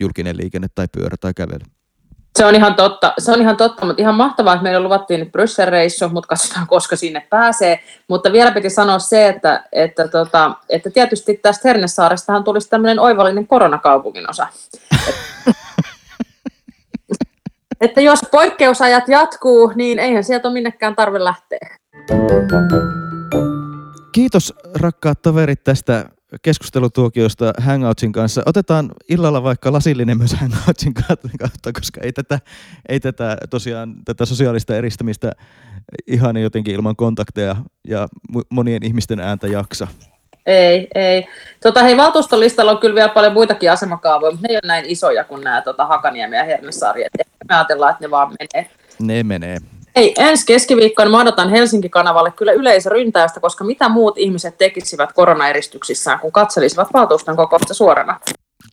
julkinen 0.00 0.36
liikenne 0.36 0.68
tai 0.74 0.86
pyörä 0.92 1.16
tai 1.20 1.34
kävely. 1.34 1.64
Se 2.38 2.44
on 2.44 2.54
ihan 2.54 2.74
totta, 2.74 3.12
se 3.18 3.32
on 3.32 3.40
ihan 3.40 3.56
totta, 3.56 3.86
mutta 3.86 4.02
ihan 4.02 4.14
mahtavaa, 4.14 4.54
että 4.54 4.62
meille 4.62 4.80
luvattiin 4.80 5.20
nyt 5.20 5.32
Bryssel-reissu, 5.32 6.08
mutta 6.12 6.28
katsotaan, 6.28 6.66
koska 6.74 6.96
sinne 6.96 7.26
pääsee. 7.30 7.80
Mutta 8.08 8.32
vielä 8.32 8.50
piti 8.50 8.70
sanoa 8.70 8.98
se, 8.98 9.28
että, 9.28 9.64
että, 9.72 10.08
tota, 10.08 10.54
että 10.68 10.90
tietysti 10.90 11.34
tästä 11.34 11.68
Hernesaarestahan 11.68 12.44
tulisi 12.44 12.70
tämmöinen 12.70 12.98
oivallinen 12.98 13.46
koronakaupungin 13.46 14.30
osa. 14.30 14.46
että 17.80 18.00
jos 18.00 18.20
poikkeusajat 18.30 19.08
jatkuu, 19.08 19.72
niin 19.74 19.98
eihän 19.98 20.24
sieltä 20.24 20.48
ole 20.48 20.54
minnekään 20.54 20.96
tarve 20.96 21.24
lähteä. 21.24 21.76
Kiitos 24.12 24.54
rakkaat 24.80 25.22
toverit 25.22 25.64
tästä 25.64 26.04
keskustelutuokiosta 26.42 27.52
Hangoutsin 27.58 28.12
kanssa. 28.12 28.42
Otetaan 28.46 28.90
illalla 29.08 29.42
vaikka 29.42 29.72
lasillinen 29.72 30.18
myös 30.18 30.34
Hangoutsin 30.34 30.94
kautta, 30.94 31.72
koska 31.72 32.00
ei 32.04 32.12
tätä, 32.12 32.38
ei 32.88 33.00
tätä 33.00 33.36
tosiaan 33.50 33.94
tätä 34.04 34.24
sosiaalista 34.24 34.76
eristämistä 34.76 35.32
ihan 36.06 36.36
jotenkin 36.36 36.74
ilman 36.74 36.96
kontakteja 36.96 37.56
ja 37.88 38.08
monien 38.50 38.84
ihmisten 38.84 39.20
ääntä 39.20 39.46
jaksa. 39.46 39.86
Ei, 40.46 40.88
ei. 40.94 41.28
Tota, 41.62 41.82
hei, 41.82 41.96
valtuuston 41.96 42.40
listalla 42.40 42.70
on 42.70 42.78
kyllä 42.78 42.94
vielä 42.94 43.08
paljon 43.08 43.32
muitakin 43.32 43.72
asemakaavoja, 43.72 44.30
mutta 44.32 44.46
ne 44.48 44.52
ei 44.52 44.56
ole 44.56 44.68
näin 44.68 44.84
isoja 44.88 45.24
kuin 45.24 45.44
nämä 45.44 45.62
tota, 45.62 45.86
Hakaniemi 45.86 46.36
ja 46.36 46.44
Hernesaari. 46.44 47.04
Me 47.48 47.54
ajatellaan, 47.54 47.90
että 47.92 48.04
ne 48.04 48.10
vaan 48.10 48.32
menee. 48.40 48.70
Ne 48.98 49.22
menee. 49.22 49.58
Ei, 49.94 50.14
ensi 50.18 50.46
keskiviikkona 50.46 51.10
mä 51.10 51.20
odotan 51.20 51.50
Helsinki-kanavalle 51.50 52.30
kyllä 52.30 52.52
yleisöryntäystä, 52.52 53.40
koska 53.40 53.64
mitä 53.64 53.88
muut 53.88 54.18
ihmiset 54.18 54.58
tekisivät 54.58 55.12
koronaeristyksissään, 55.12 56.18
kun 56.20 56.32
katselisivat 56.32 56.88
valtuuston 56.92 57.36
kokousta 57.36 57.74
suorana? 57.74 58.20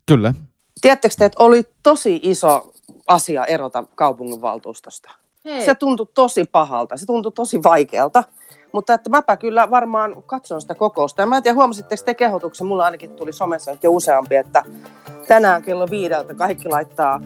Kyllä. 0.05 0.34
Tiedättekö 0.81 1.15
te, 1.17 1.25
että 1.25 1.43
oli 1.43 1.63
tosi 1.84 2.19
iso 2.23 2.71
asia 3.07 3.45
erota 3.45 3.84
kaupunginvaltuustosta? 3.95 5.12
Hei. 5.45 5.65
Se 5.65 5.75
tuntui 5.75 6.07
tosi 6.13 6.45
pahalta, 6.51 6.97
se 6.97 7.05
tuntui 7.05 7.31
tosi 7.31 7.63
vaikealta. 7.63 8.23
Mutta 8.71 8.93
että 8.93 9.10
mäpä 9.10 9.38
kyllä 9.38 9.69
varmaan 9.69 10.23
katson 10.25 10.62
sitä 10.62 10.75
kokousta. 10.75 11.21
Ja 11.21 11.25
mä 11.25 11.38
en 11.38 11.43
tiedä, 11.43 11.55
huomasitteko 11.55 12.03
te 12.05 12.13
kehotuksen, 12.13 12.67
mulla 12.67 12.86
ainakin 12.86 13.12
tuli 13.12 13.34
somessa 13.34 13.71
nyt 13.71 13.84
jo 13.84 13.91
useampi, 13.91 14.36
että 14.36 14.63
tänään 15.27 15.63
kello 15.63 15.89
viideltä 15.89 16.34
kaikki 16.34 16.69
laittaa 16.69 17.21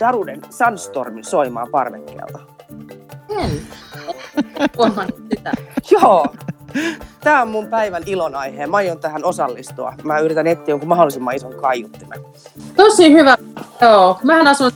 Daruden 0.00 0.42
Sunstormin 0.50 1.24
soimaan 1.24 1.68
parvekkeelta. 1.70 2.49
En. 3.28 3.50
sitä. 5.30 5.52
Joo. 5.90 6.26
Tämä 7.20 7.42
on 7.42 7.48
mun 7.48 7.66
päivän 7.66 8.02
ilonaihe. 8.06 8.66
Mä 8.66 8.76
aion 8.76 8.98
tähän 8.98 9.24
osallistua. 9.24 9.94
Mä 10.02 10.18
yritän 10.18 10.46
etsiä 10.46 10.72
jonkun 10.72 10.88
mahdollisimman 10.88 11.36
ison 11.36 11.54
kaiuttimen. 11.54 12.20
Tosi 12.76 13.12
hyvä. 13.12 13.36
Joo. 13.80 14.18
Mähän 14.22 14.46
asun 14.46 14.72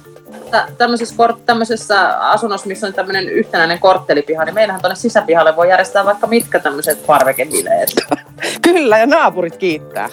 tämmöisessä, 0.78 1.14
tämmöisessä 1.46 2.18
asunnossa, 2.18 2.68
missä 2.68 2.87
on 2.87 2.94
tämmöinen 2.94 3.28
yhtenäinen 3.28 3.78
korttelipiha, 3.78 4.44
niin 4.44 4.54
meillähän 4.54 4.80
tuonne 4.80 4.96
sisäpihalle 4.96 5.57
voi 5.57 5.68
järjestää 5.68 6.04
vaikka 6.04 6.26
mitkä 6.26 6.59
tämmöiset 6.59 7.07
parvekebileet. 7.07 7.88
Kyllä, 8.62 8.98
ja 8.98 9.07
naapurit 9.07 9.57
kiittää. 9.57 10.09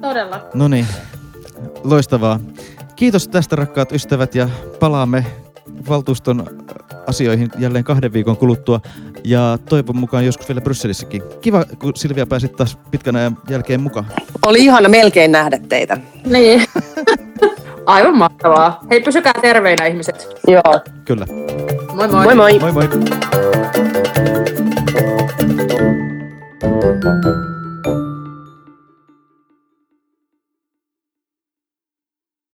Todella. 0.00 0.40
No 0.54 0.68
niin, 0.68 0.86
loistavaa. 1.84 2.40
Kiitos 2.96 3.28
tästä 3.28 3.56
rakkaat 3.56 3.92
ystävät 3.92 4.34
ja 4.34 4.48
palaamme 4.80 5.26
valtuuston 5.88 6.46
asioihin 7.06 7.50
jälleen 7.58 7.84
kahden 7.84 8.12
viikon 8.12 8.36
kuluttua 8.36 8.80
ja 9.24 9.58
toivon 9.68 9.96
mukaan 9.96 10.26
joskus 10.26 10.48
vielä 10.48 10.60
Brysselissäkin. 10.60 11.22
Kiva, 11.40 11.64
kun 11.78 11.92
Silvia 11.96 12.26
pääsit 12.26 12.56
taas 12.56 12.78
pitkän 12.90 13.16
ajan 13.16 13.38
jälkeen 13.48 13.82
mukaan. 13.82 14.06
Oli 14.46 14.58
ihana 14.58 14.88
melkein 14.88 15.32
nähdä 15.32 15.58
teitä. 15.68 15.96
Niin. 16.24 16.64
Aivan 17.86 18.18
mahtavaa. 18.18 18.80
Hei, 18.90 19.00
pysykää 19.00 19.32
terveinä 19.40 19.86
ihmiset. 19.86 20.28
Joo. 20.48 20.80
Kyllä. 21.04 21.26
Moi 21.94 22.08
moi. 22.08 22.24
Moi 22.24 22.34
moi. 22.34 22.58
Moi 22.58 22.72
moi. 22.72 22.88